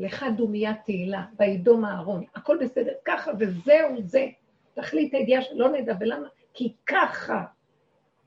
[0.00, 4.26] לך דומיית תהילה, וידום אהרון, הכל בסדר, ככה וזהו זה.
[4.74, 6.28] תכלית הידיעה שלא נדע, ולמה?
[6.54, 7.44] כי ככה,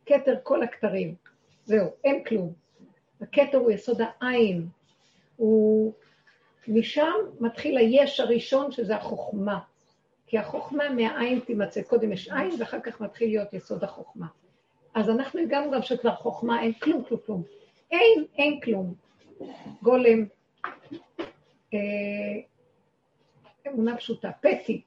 [0.05, 1.15] כתר כל הכתרים.
[1.65, 2.53] זהו, אין כלום.
[3.21, 4.67] הכתר הוא יסוד העין,
[5.35, 5.93] הוא
[6.67, 9.59] משם מתחיל היש הראשון, שזה החוכמה.
[10.31, 11.81] כי החוכמה מהעין תימצא.
[11.81, 14.27] קודם יש עין, ואחר כך מתחיל להיות יסוד החוכמה.
[14.93, 17.43] אז אנחנו הגענו גם שכבר חוכמה, אין כלום, כלום, כלום.
[17.91, 18.93] אין, אין כלום.
[19.81, 20.25] גולם,
[21.73, 21.79] אה,
[23.67, 24.81] אמונה פשוטה, פטי,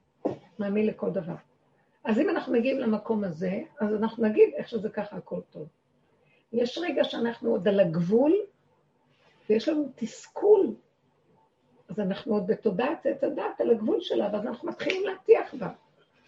[0.58, 1.34] מאמין לכל דבר.
[2.04, 5.68] אז אם אנחנו מגיעים למקום הזה, אז אנחנו נגיד איך שזה ככה, הכל טוב.
[6.52, 8.32] יש רגע שאנחנו עוד על הגבול,
[9.50, 10.53] ויש לנו תסכול.
[11.94, 15.68] אז אנחנו עוד בתודעת עץ הדת על הגבול שלה, ואז אנחנו מתחילים להטיח בה.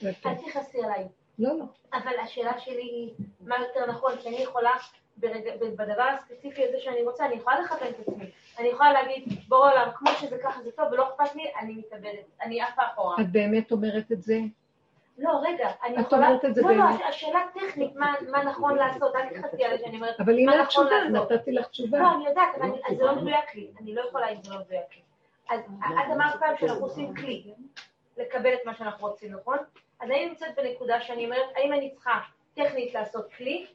[0.00, 0.10] זה.
[0.26, 1.04] אל תכעסי עליי.
[1.38, 1.64] לא, לא.
[1.94, 3.10] אבל השאלה שלי היא,
[3.40, 4.70] מה יותר נכון, כי אני יכולה,
[5.18, 8.24] בדבר הספציפי הזה שאני רוצה, אני יכולה לכוון את עצמי.
[8.58, 12.24] אני יכולה להגיד, בורא עולם, כמו שזה ככה זה טוב ולא אכפת לי, אני מתאבדת,
[12.42, 13.16] אני עפה אחורה.
[13.20, 14.38] את באמת אומרת את זה?
[15.18, 16.26] לא, רגע, אני את יכולה...
[16.28, 17.00] אומרת את זה לא, לא, באמת?
[17.08, 20.86] השאלה טכנית, מה- מה נכון לעשות, אל תכעסי עליי שאני אומרת, אבל הנה מה נכון
[20.86, 21.32] התשובה, לעשות.
[21.32, 21.98] נתתי לך תשובה.
[21.98, 24.60] לא, אני יודעת, אבל אז זה לא מדויק לי, אני לא יכולה אם זה לא
[24.60, 25.00] מדויק לי.
[25.50, 27.44] אז את אמרת פעם שאנחנו עושים כלי,
[28.16, 29.58] לקבל את מה שאנחנו רוצים, נכון?
[30.00, 32.20] אז אני נמצאת בנקודה שאני אומרת, האם אני צריכה
[32.54, 33.66] טכנית לעשות כלי,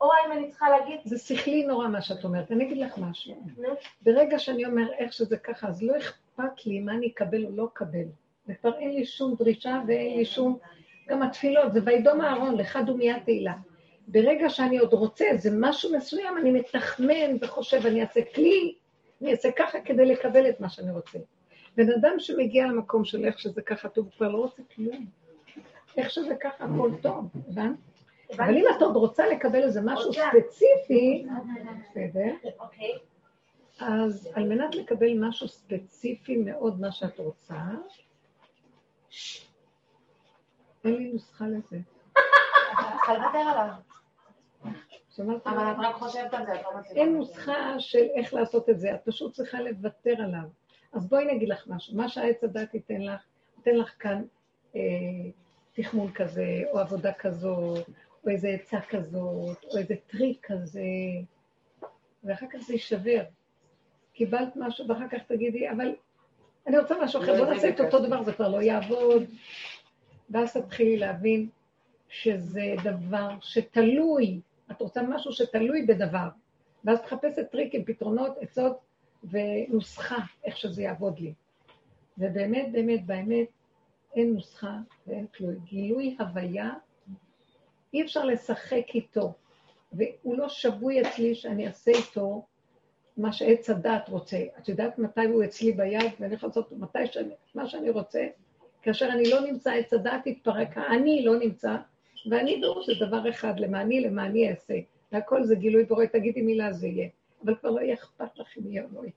[0.00, 2.52] או האם אני צריכה להגיד, זה שכלי נורא מה שאת אומרת.
[2.52, 3.44] אני אגיד לך משהו.
[4.02, 7.64] ברגע שאני אומר איך שזה ככה, אז לא אכפת לי מה אני אקבל או לא
[7.64, 8.06] אקבל.
[8.48, 10.58] וכבר אין לי שום דרישה ואין לי שום...
[11.08, 13.54] גם התפילות, זה וידום אהרון, לך דומיית תהילה.
[14.08, 18.74] ברגע שאני עוד רוצה איזה משהו מסוים, אני מתחמן וחושב, אני אעשה כלי,
[19.22, 21.18] אני אעשה ככה כדי לקבל את מה שאני רוצה.
[21.76, 25.06] בן אדם שמגיע למקום של איך שזה ככה טוב, הוא כבר לא רוצה כלום.
[25.96, 27.76] איך שזה ככה, הכל טוב, הבנת?
[28.36, 31.26] אבל אם את עוד רוצה לקבל איזה משהו ספציפי,
[31.80, 32.92] בסדר, אוקיי,
[33.80, 37.54] אז על מנת לקבל משהו ספציפי מאוד, מה שאת רוצה,
[40.84, 41.78] אין לי נוסחה לזה.
[42.14, 43.89] צריכה לוותר עליו.
[45.18, 47.00] אבל את רק חושבת על זה, את לא מצליחה.
[47.00, 50.48] אין נוסחה של איך לעשות את זה, את פשוט צריכה לוותר עליו.
[50.92, 53.20] אז בואי נגיד לך משהו, מה שהעץ הדת ייתן לך,
[53.56, 54.22] ייתן לך כאן
[54.76, 54.80] אה,
[55.72, 57.88] תחמון כזה, או עבודה כזאת,
[58.24, 60.82] או איזה עצה כזאת, או איזה טריק כזה,
[62.24, 63.22] ואחר כך זה יישבר.
[64.12, 65.94] קיבלת משהו, ואחר כך תגידי, אבל
[66.66, 67.98] אני רוצה משהו אחר, לא בוא נעשה את אותו.
[67.98, 69.22] דבר, זה כבר לא יעבוד.
[70.30, 71.48] ואז תתחילי להבין
[72.08, 74.40] שזה דבר שתלוי,
[74.70, 76.28] את רוצה משהו שתלוי בדבר,
[76.84, 78.78] ואז את מחפשת טריקים, פתרונות, עצות
[79.24, 81.34] ונוסחה, איך שזה יעבוד לי.
[82.18, 83.48] ובאמת, באמת, באמת,
[84.16, 85.56] אין נוסחה ואין תלוי.
[85.64, 86.70] גילוי הוויה,
[87.94, 89.34] אי אפשר לשחק איתו,
[89.92, 92.46] והוא לא שבוי אצלי שאני אעשה איתו
[93.16, 94.38] מה שעץ הדעת רוצה.
[94.58, 98.26] את יודעת מתי הוא אצלי ביד, ואני יכולה לעשות מתי שאני, מה שאני רוצה?
[98.82, 101.76] כאשר אני לא נמצא, עץ הדעת יתפרק, אני לא נמצא,
[102.30, 104.74] ואני דור זה דבר אחד, למעני, למעני אעשה.
[105.12, 107.08] והכל זה גילוי בורא, תגידי מילה זה יהיה.
[107.44, 109.12] אבל כבר לא יהיה אכפת לך אם יהיה או לא יהיה.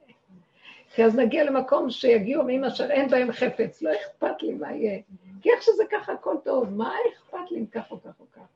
[0.96, 5.02] כי אז נגיע למקום שיגיעו עמים אשר אין בהם חפץ, לא אכפת לי מה יהיה.
[5.42, 8.48] כי איך שזה ככה הכל טוב, מה אכפת לי אם כך או כך או כך?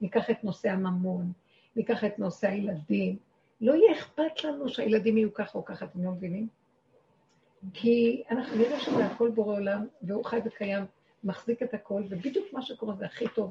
[0.00, 1.32] ניקח את נושא הממון,
[1.76, 3.16] ניקח את נושא הילדים.
[3.60, 6.48] לא יהיה אכפת לנו שהילדים יהיו ככה או ככה, אתם לא מבינים?
[7.72, 10.84] כי אנחנו נראה שזה הכל בורא עולם, והוא חי וקיים,
[11.24, 13.50] מחזיק את הכל, ובדיוק מה שקורה זה הכי טוב.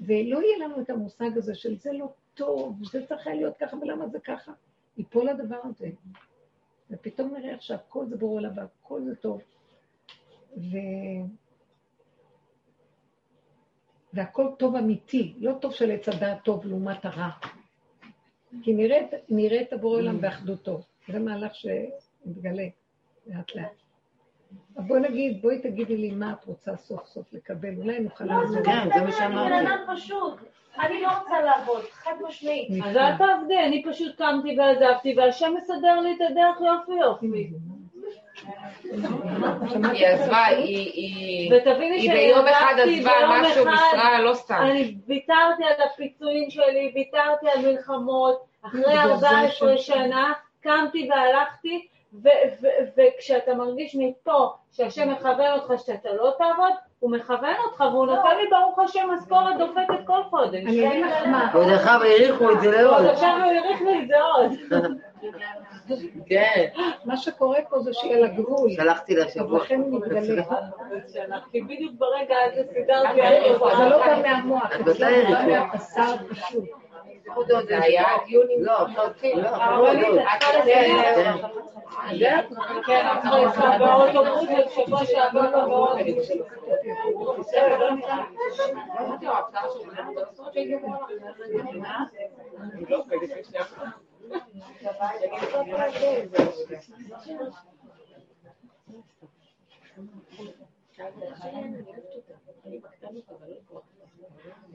[0.00, 3.76] ולא יהיה לנו את המושג הזה של זה לא טוב, זה צריך היה להיות ככה,
[3.76, 4.52] ולמה זה ככה?
[4.96, 5.90] ייפול הדבר הזה.
[6.90, 9.42] ופתאום נראה איך שהכל זה בורא עולם והכל זה טוב.
[10.56, 10.76] ו...
[14.12, 17.30] והכל טוב אמיתי, לא טוב של עץ הדעת טוב לעומת הרע.
[18.62, 18.98] כי נראה,
[19.28, 20.80] נראה את הבורא עולם באחדותו.
[21.08, 22.68] זה מהלך שמתגלה
[23.26, 23.87] לאט לאט.
[24.76, 28.62] אז בואי נגיד, בואי תגידי לי מה את רוצה סוף סוף לקבל, אולי נוכל לעזור.
[28.64, 29.48] כן, זה מה אני שאמרתי.
[29.50, 30.34] בן אדם פשוט,
[30.80, 32.84] אני לא רוצה לעבוד, חד משמעית.
[32.84, 37.50] אז אל תעבדי, אני פשוט קמתי ועזבתי, והשם מסדר לי את הדרך יופי יופי.
[39.92, 41.52] היא עזבה, היא-.
[41.52, 44.58] ותביני היא ביום אחד עזבה משהו בשרה, לא סתם.
[44.62, 51.08] אני ויתרתי על הפיצויים שלי, ויתרתי על מלחמות, אחרי בגלל זה 14 השם שנה קמתי
[51.10, 52.28] והלכתי, ו-
[52.62, 58.36] ו- וכשאתה מרגיש מפה שהשם מכוון אותך שאתה לא תעבוד, הוא מכוון אותך והוא נותן
[58.36, 60.54] לי ברוך השם משכורת דופקת כל חודש.
[60.54, 63.06] אני אגיד לך מה, ועוד לך והאריכו את זה עוד לעוד.
[63.06, 64.52] עכשיו הוא האריך לי את זה עוד.
[66.26, 66.66] כן,
[67.04, 69.58] מה שקורה פה זה שיהיה לה גבול, שלחתי לה שבוע.
[69.58, 70.42] לכן הוא מתגלה.
[71.52, 73.20] כי בדיוק ברגע הזה סידרתי
[73.76, 75.46] זה לא בא מהמוח, זה בא?
[75.46, 76.64] מהבשר פשוט.
[77.66, 78.54] זה היה עד יוני.
[78.60, 79.04] לא, עכשיו
[79.34, 79.96] לא, אבל עכשיו הנה, עוד.
[80.38, 80.96] צריכה לסיים.
[82.86, 83.30] כן, אנחנו
[83.78, 86.30] באוטובוס, ובשבוע שעבר גם באוטובוס.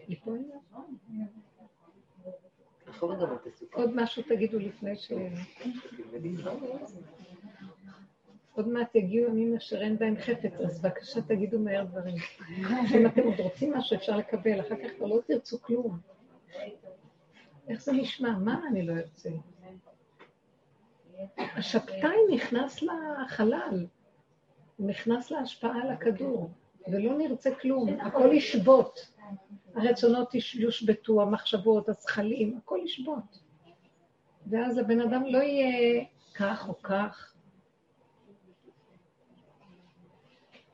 [0.08, 0.40] ליפול?
[2.88, 3.83] נכון גם את הסוכה.
[3.94, 5.12] עוד משהו תגידו לפני ש...
[8.54, 12.16] עוד מעט יגיעו ימים אשר אין בהם חפץ, אז בבקשה תגידו מהר דברים.
[12.96, 16.00] אם אתם עוד רוצים משהו, אפשר לקבל, אחר כך כבר לא תרצו כלום.
[17.68, 18.38] איך זה נשמע?
[18.38, 19.30] מה אני לא ארצה?
[21.38, 23.86] השבתאי נכנס לחלל,
[24.78, 26.50] הוא נכנס להשפעה על הכדור,
[26.88, 29.12] ולא נרצה כלום, הכל ישבות.
[29.76, 33.43] הרצונות יושבתו, המחשבות, הזכלים, הכל ישבות.
[34.48, 37.34] ואז הבן אדם לא יהיה כך או כך.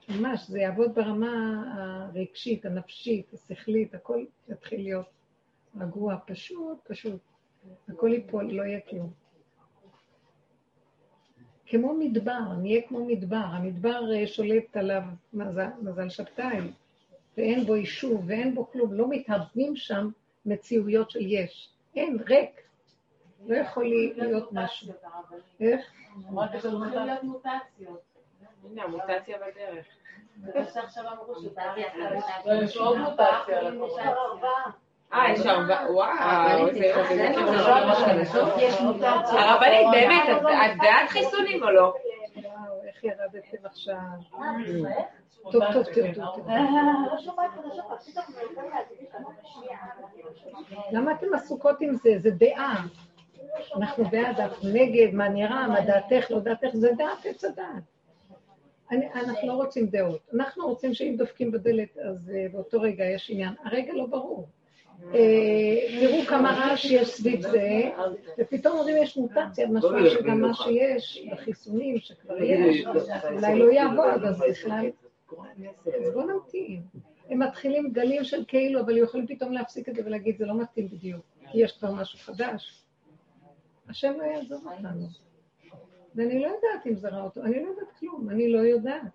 [0.09, 5.05] ממש, זה יעבוד ברמה הרגשית, הנפשית, השכלית, הכל יתחיל להיות
[5.80, 7.22] רגוע, פשוט, פשוט.
[7.89, 9.11] הכל ייפול, לא יהיה כלום.
[11.65, 13.38] כמו מדבר, נהיה כמו מדבר.
[13.38, 15.01] המדבר אה, שולט עליו
[15.34, 16.57] מזל, מזל שבתאי,
[17.38, 18.93] ואין בו יישוב ואין בו כלום.
[18.93, 20.09] לא מתהווים שם
[20.45, 21.70] מציאויות של יש.
[21.95, 22.68] אין, ריק.
[23.46, 23.86] לא יכול
[24.16, 24.94] להיות משהו.
[25.60, 25.82] איך?
[26.30, 28.02] אמרת שהולכים להיות מוטציות.
[28.64, 29.86] הנה, המוטציה בדרך.
[32.64, 33.60] יש עוד מוטציה.
[35.14, 35.46] אה, יש
[35.90, 36.68] וואו,
[38.58, 39.40] יש מוטציה.
[39.40, 41.94] הרבנית, באמת, את בעד חיסונים או לא?
[42.84, 43.96] איך ירדתם עכשיו.
[45.52, 46.22] טוב, טוב, תרדו.
[50.92, 52.10] למה אתם עסוקות עם זה?
[52.18, 52.84] זה דעה.
[53.76, 57.84] אנחנו בעד, אנחנו נגד, מה נראה, מה דעתך, לא דעתך, זה דעת עץ הדעת.
[58.91, 60.22] אנחנו לא רוצים דעות.
[60.34, 63.54] אנחנו רוצים שאם דופקים בדלת, אז אה, באותו רגע יש עניין.
[63.64, 64.47] הרגע לא ברור.
[65.14, 67.89] אה, תראו כמה רעש יש סביב זה,
[68.39, 72.86] ופתאום אומרים יש מוטציה, משמע שגם מה שיש בחיסונים שכבר יש,
[73.32, 74.86] אולי לא יעבוד, אז בכלל...
[75.86, 76.82] אז בואו נמתין.
[77.30, 80.88] הם מתחילים גלים של כאילו, אבל יכולים פתאום להפסיק את זה ולהגיד, זה לא מתאים
[80.88, 81.22] בדיוק,
[81.52, 82.84] כי יש כבר משהו חדש.
[83.90, 85.08] השם לא יעזור אותנו.
[86.16, 89.12] ואני לא יודעת אם זה רע אותו, אני לא יודעת כלום, אני לא יודעת.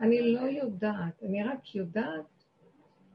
[0.00, 2.44] אני לא יודעת, אני רק יודעת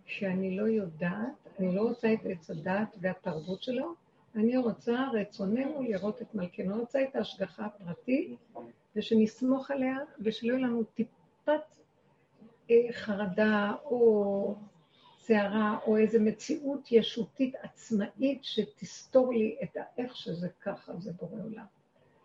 [0.05, 3.93] שאני לא יודעת, אני לא רוצה את עץ הדת והתרבות שלו,
[4.35, 8.37] אני רוצה, רצוננו לראות את מלכנו, רוצה את ההשגחה הפרטית,
[8.95, 11.61] ושנסמוך עליה, ושלא יהיה לנו טיפת
[12.71, 14.55] אה, חרדה או
[15.27, 21.65] סערה או איזו מציאות ישותית עצמאית שתסתור לי את האיך שזה ככה, זה בורא עולם.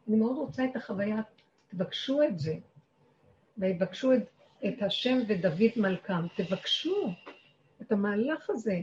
[0.09, 1.21] אני מאוד רוצה את החוויה,
[1.69, 2.55] תבקשו את זה,
[3.59, 4.23] ויבקשו את,
[4.67, 7.09] את השם ודוד מלכם, תבקשו
[7.83, 8.81] את המהלך הזה,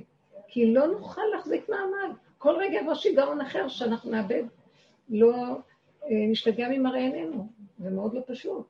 [0.47, 2.15] כי לא נוכל להחזיק מעמד.
[2.37, 4.43] כל רגע יבוא שיגעון אחר שאנחנו נאבד,
[5.09, 5.33] לא
[6.03, 7.47] אה, נשתגע ממראה עינינו,
[7.77, 8.67] זה מאוד לא פשוט.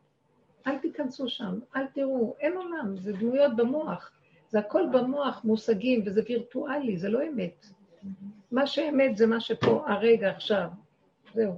[0.68, 4.15] אל תיכנסו שם, אל תראו, אין עולם, זה דמויות במוח.
[4.56, 7.66] זה הכל במוח, מושגים, וזה וירטואלי, זה לא אמת.
[8.52, 10.70] מה שאמת זה מה שפה, הרגע, עכשיו.
[11.34, 11.58] זהו.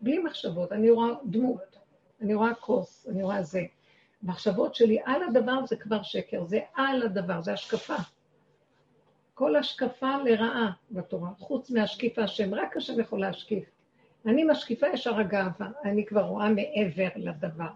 [0.00, 1.78] בלי מחשבות, אני רואה דמות,
[2.20, 3.62] אני רואה כוס, אני רואה זה.
[4.22, 7.96] מחשבות שלי על הדבר זה כבר שקר, זה על הדבר, זה השקפה.
[9.34, 13.64] כל השקפה לרעה בתורה, חוץ מהשקיף השם, רק השם יכול להשקיף.
[14.26, 17.70] אני משקיפה ישר הגאווה, אני כבר רואה מעבר לדבר.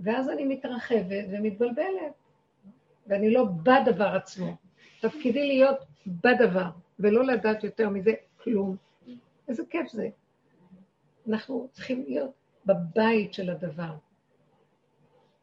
[0.00, 2.21] ואז אני מתרחבת ומתבלבלת,
[3.12, 4.56] ואני לא בדבר עצמו.
[5.00, 8.76] תפקידי להיות בדבר, ולא לדעת יותר מזה כלום.
[9.48, 10.08] איזה כיף זה.
[11.28, 12.32] אנחנו צריכים להיות
[12.66, 13.94] בבית של הדבר.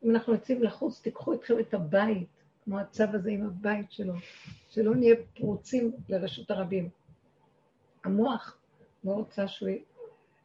[0.03, 2.27] אם אנחנו יוצאים לחוץ, תיקחו איתכם את הבית,
[2.64, 4.14] כמו הצו הזה עם הבית שלו,
[4.69, 6.89] שלא נהיה פרוצים לרשות הרבים.
[8.03, 8.57] המוח
[9.03, 9.69] לא רוצה שהוא...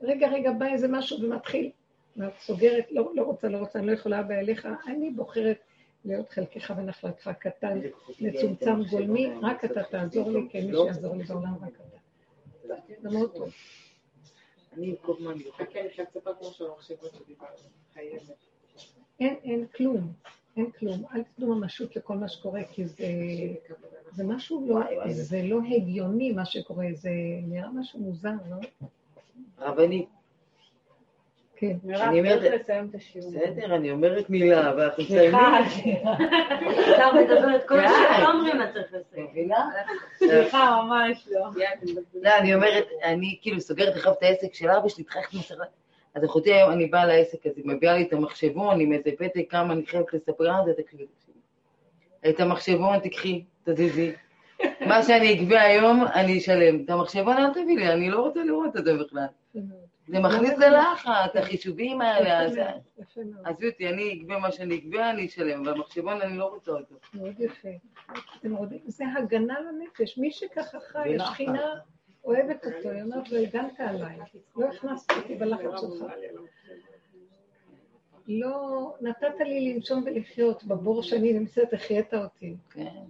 [0.00, 1.70] רגע, רגע, בא איזה משהו ומתחיל.
[2.16, 5.58] ואת סוגרת, לא, לא רוצה, לא רוצה, אני לא יכולה לבוא אליך, אני בוחרת
[6.04, 7.80] להיות חלקך ונחלתך קטן,
[8.20, 12.78] מצומצם, גולמי, רק אתה תעזור לי, כי מי שיעזור לי בעולם, רק אתה.
[13.02, 13.48] זה מאוד טוב.
[14.72, 15.88] אני כל הזמן חכה, אני.
[19.20, 20.12] אין, אין כלום,
[20.56, 21.04] אין כלום.
[21.14, 23.06] אל תיתנו ממשות לכל מה שקורה, כי זה,
[24.12, 27.10] זה משהו לא, זה לא הגיוני מה שקורה, זה
[27.42, 28.88] נראה משהו מוזר, לא?
[29.58, 30.08] רבנית,
[31.56, 31.76] כן.
[31.90, 32.70] אני אומרת-.
[33.16, 36.02] בסדר, אני אומרת מילה, ואנחנו סליחה, מסיימים.
[36.94, 37.80] אתה מדבר את כל.
[37.80, 39.26] השם, לא אומרים מה צריך לסיים.
[39.30, 39.68] מבינה?
[40.16, 41.46] סליחה, ממש לא.
[42.22, 45.66] לא, אני אומרת, אני כאילו סוגרת עכשיו את העסק של אבא שלי, התחייכת מסרה.
[46.14, 49.72] אז אחותי היום, אני באה לעסק הזה, מביאה לי את המחשבון עם איזה פתק, כמה
[49.74, 51.06] אני חייבת לספר על זה, תקשיבי.
[51.06, 51.38] תקשיבי.
[52.28, 54.12] את המחשבון תקחי, תזיזי.
[54.80, 56.84] מה שאני אגבה היום, אני אשלם.
[56.84, 59.26] את המחשבון אל תביא לי, אני לא רוצה לראות את זה בכלל.
[60.08, 62.58] זה מכניס ללחץ, החישובים האלה, אז.
[63.44, 66.94] עזבי אותי, אני אגבה מה שאני אגבה, אני אשלם, והמחשבון אני לא רוצה אותו.
[67.14, 67.68] מאוד יפה.
[68.86, 70.18] זה הגנה לנפש.
[70.18, 71.16] מי שככה חי.
[71.20, 71.74] השכינה
[72.24, 74.18] אוהבת אותו, היא אומרת לו, הגנת עליי.
[74.56, 76.12] לא הכנסת אותי בלחץ שלך.
[78.28, 82.56] לא נתת לי לנשום ולחיות בבור שאני נמצאת, החיית אותי.
[82.70, 83.04] כן.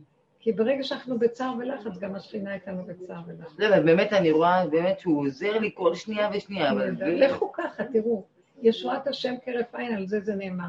[0.44, 3.56] כי ברגע שאנחנו בצער ולחץ, גם השכינה איתנו בצער ולחץ.
[3.56, 6.94] זה, ובאמת אני רואה באמת שהוא עוזר לי כל שנייה ושנייה, אבל...
[7.00, 8.24] לכו ככה, תראו,
[8.62, 10.68] ישועת השם כרף עין, על זה זה נאמר.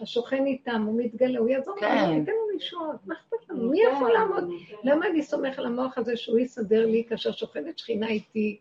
[0.00, 2.04] השוכן איתם, הוא מתגלה, הוא יעזור כן.
[2.04, 3.70] לנו, ייתן לנו ישועות, מה אכפת לנו?
[3.70, 4.50] מי יכול לעמוד?
[4.84, 8.58] למה אני סומך על המוח הזה שהוא יסדר לי כאשר שוכנת שכינה איתי,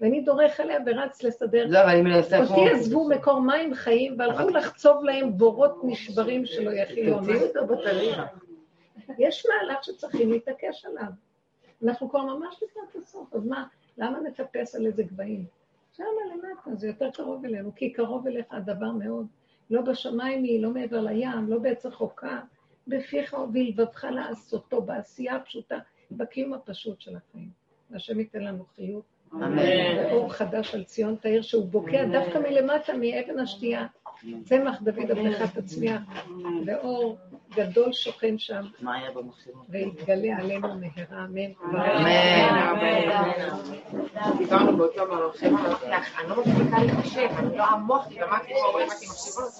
[0.00, 1.66] ואני דורך עליה ורץ לסדר?
[1.68, 2.56] לא, אבל אני מנסה כמו...
[2.56, 7.18] אותי עזבו מקור מים חיים והלכו לחצוב להם בורות נשברים שלא יכילו.
[7.18, 8.26] תוציאו אותו בטריה.
[9.18, 11.10] יש מהלך שצריכים להתעקש עליו.
[11.84, 13.66] אנחנו כבר ממש לקראת הסוף, אז מה,
[13.98, 15.44] למה נטפס על איזה גבהים?
[15.92, 19.26] שם למטה, זה יותר קרוב אלינו, כי קרוב אליך הדבר מאוד.
[19.70, 22.40] לא בשמיים היא, לא מעבר לים, לא בעץ רחוקה,
[22.86, 25.78] בפיך ובלבבך לעשותו, בעשייה הפשוטה,
[26.10, 27.48] בקיום הפשוט של החיים.
[27.90, 29.04] והשם ייתן לנו חיות
[29.34, 29.58] אמן.
[29.98, 33.86] ואור חדש על ציון תאיר, שהוא בוקע דווקא מלמטה, מאבן השתייה.
[34.44, 36.02] צמח דוד עבדך תצמיח,
[36.66, 37.16] ואור
[37.54, 38.62] גדול שוכן שם?
[39.68, 41.50] ויתגלה עלינו מהרה, אמן.
[44.38, 45.06] דיברנו באותו
[45.88, 49.48] לך, אני לא מצליחה להתחשב, אני לא המוח, כי למדתי פה, למדתי מחשבות.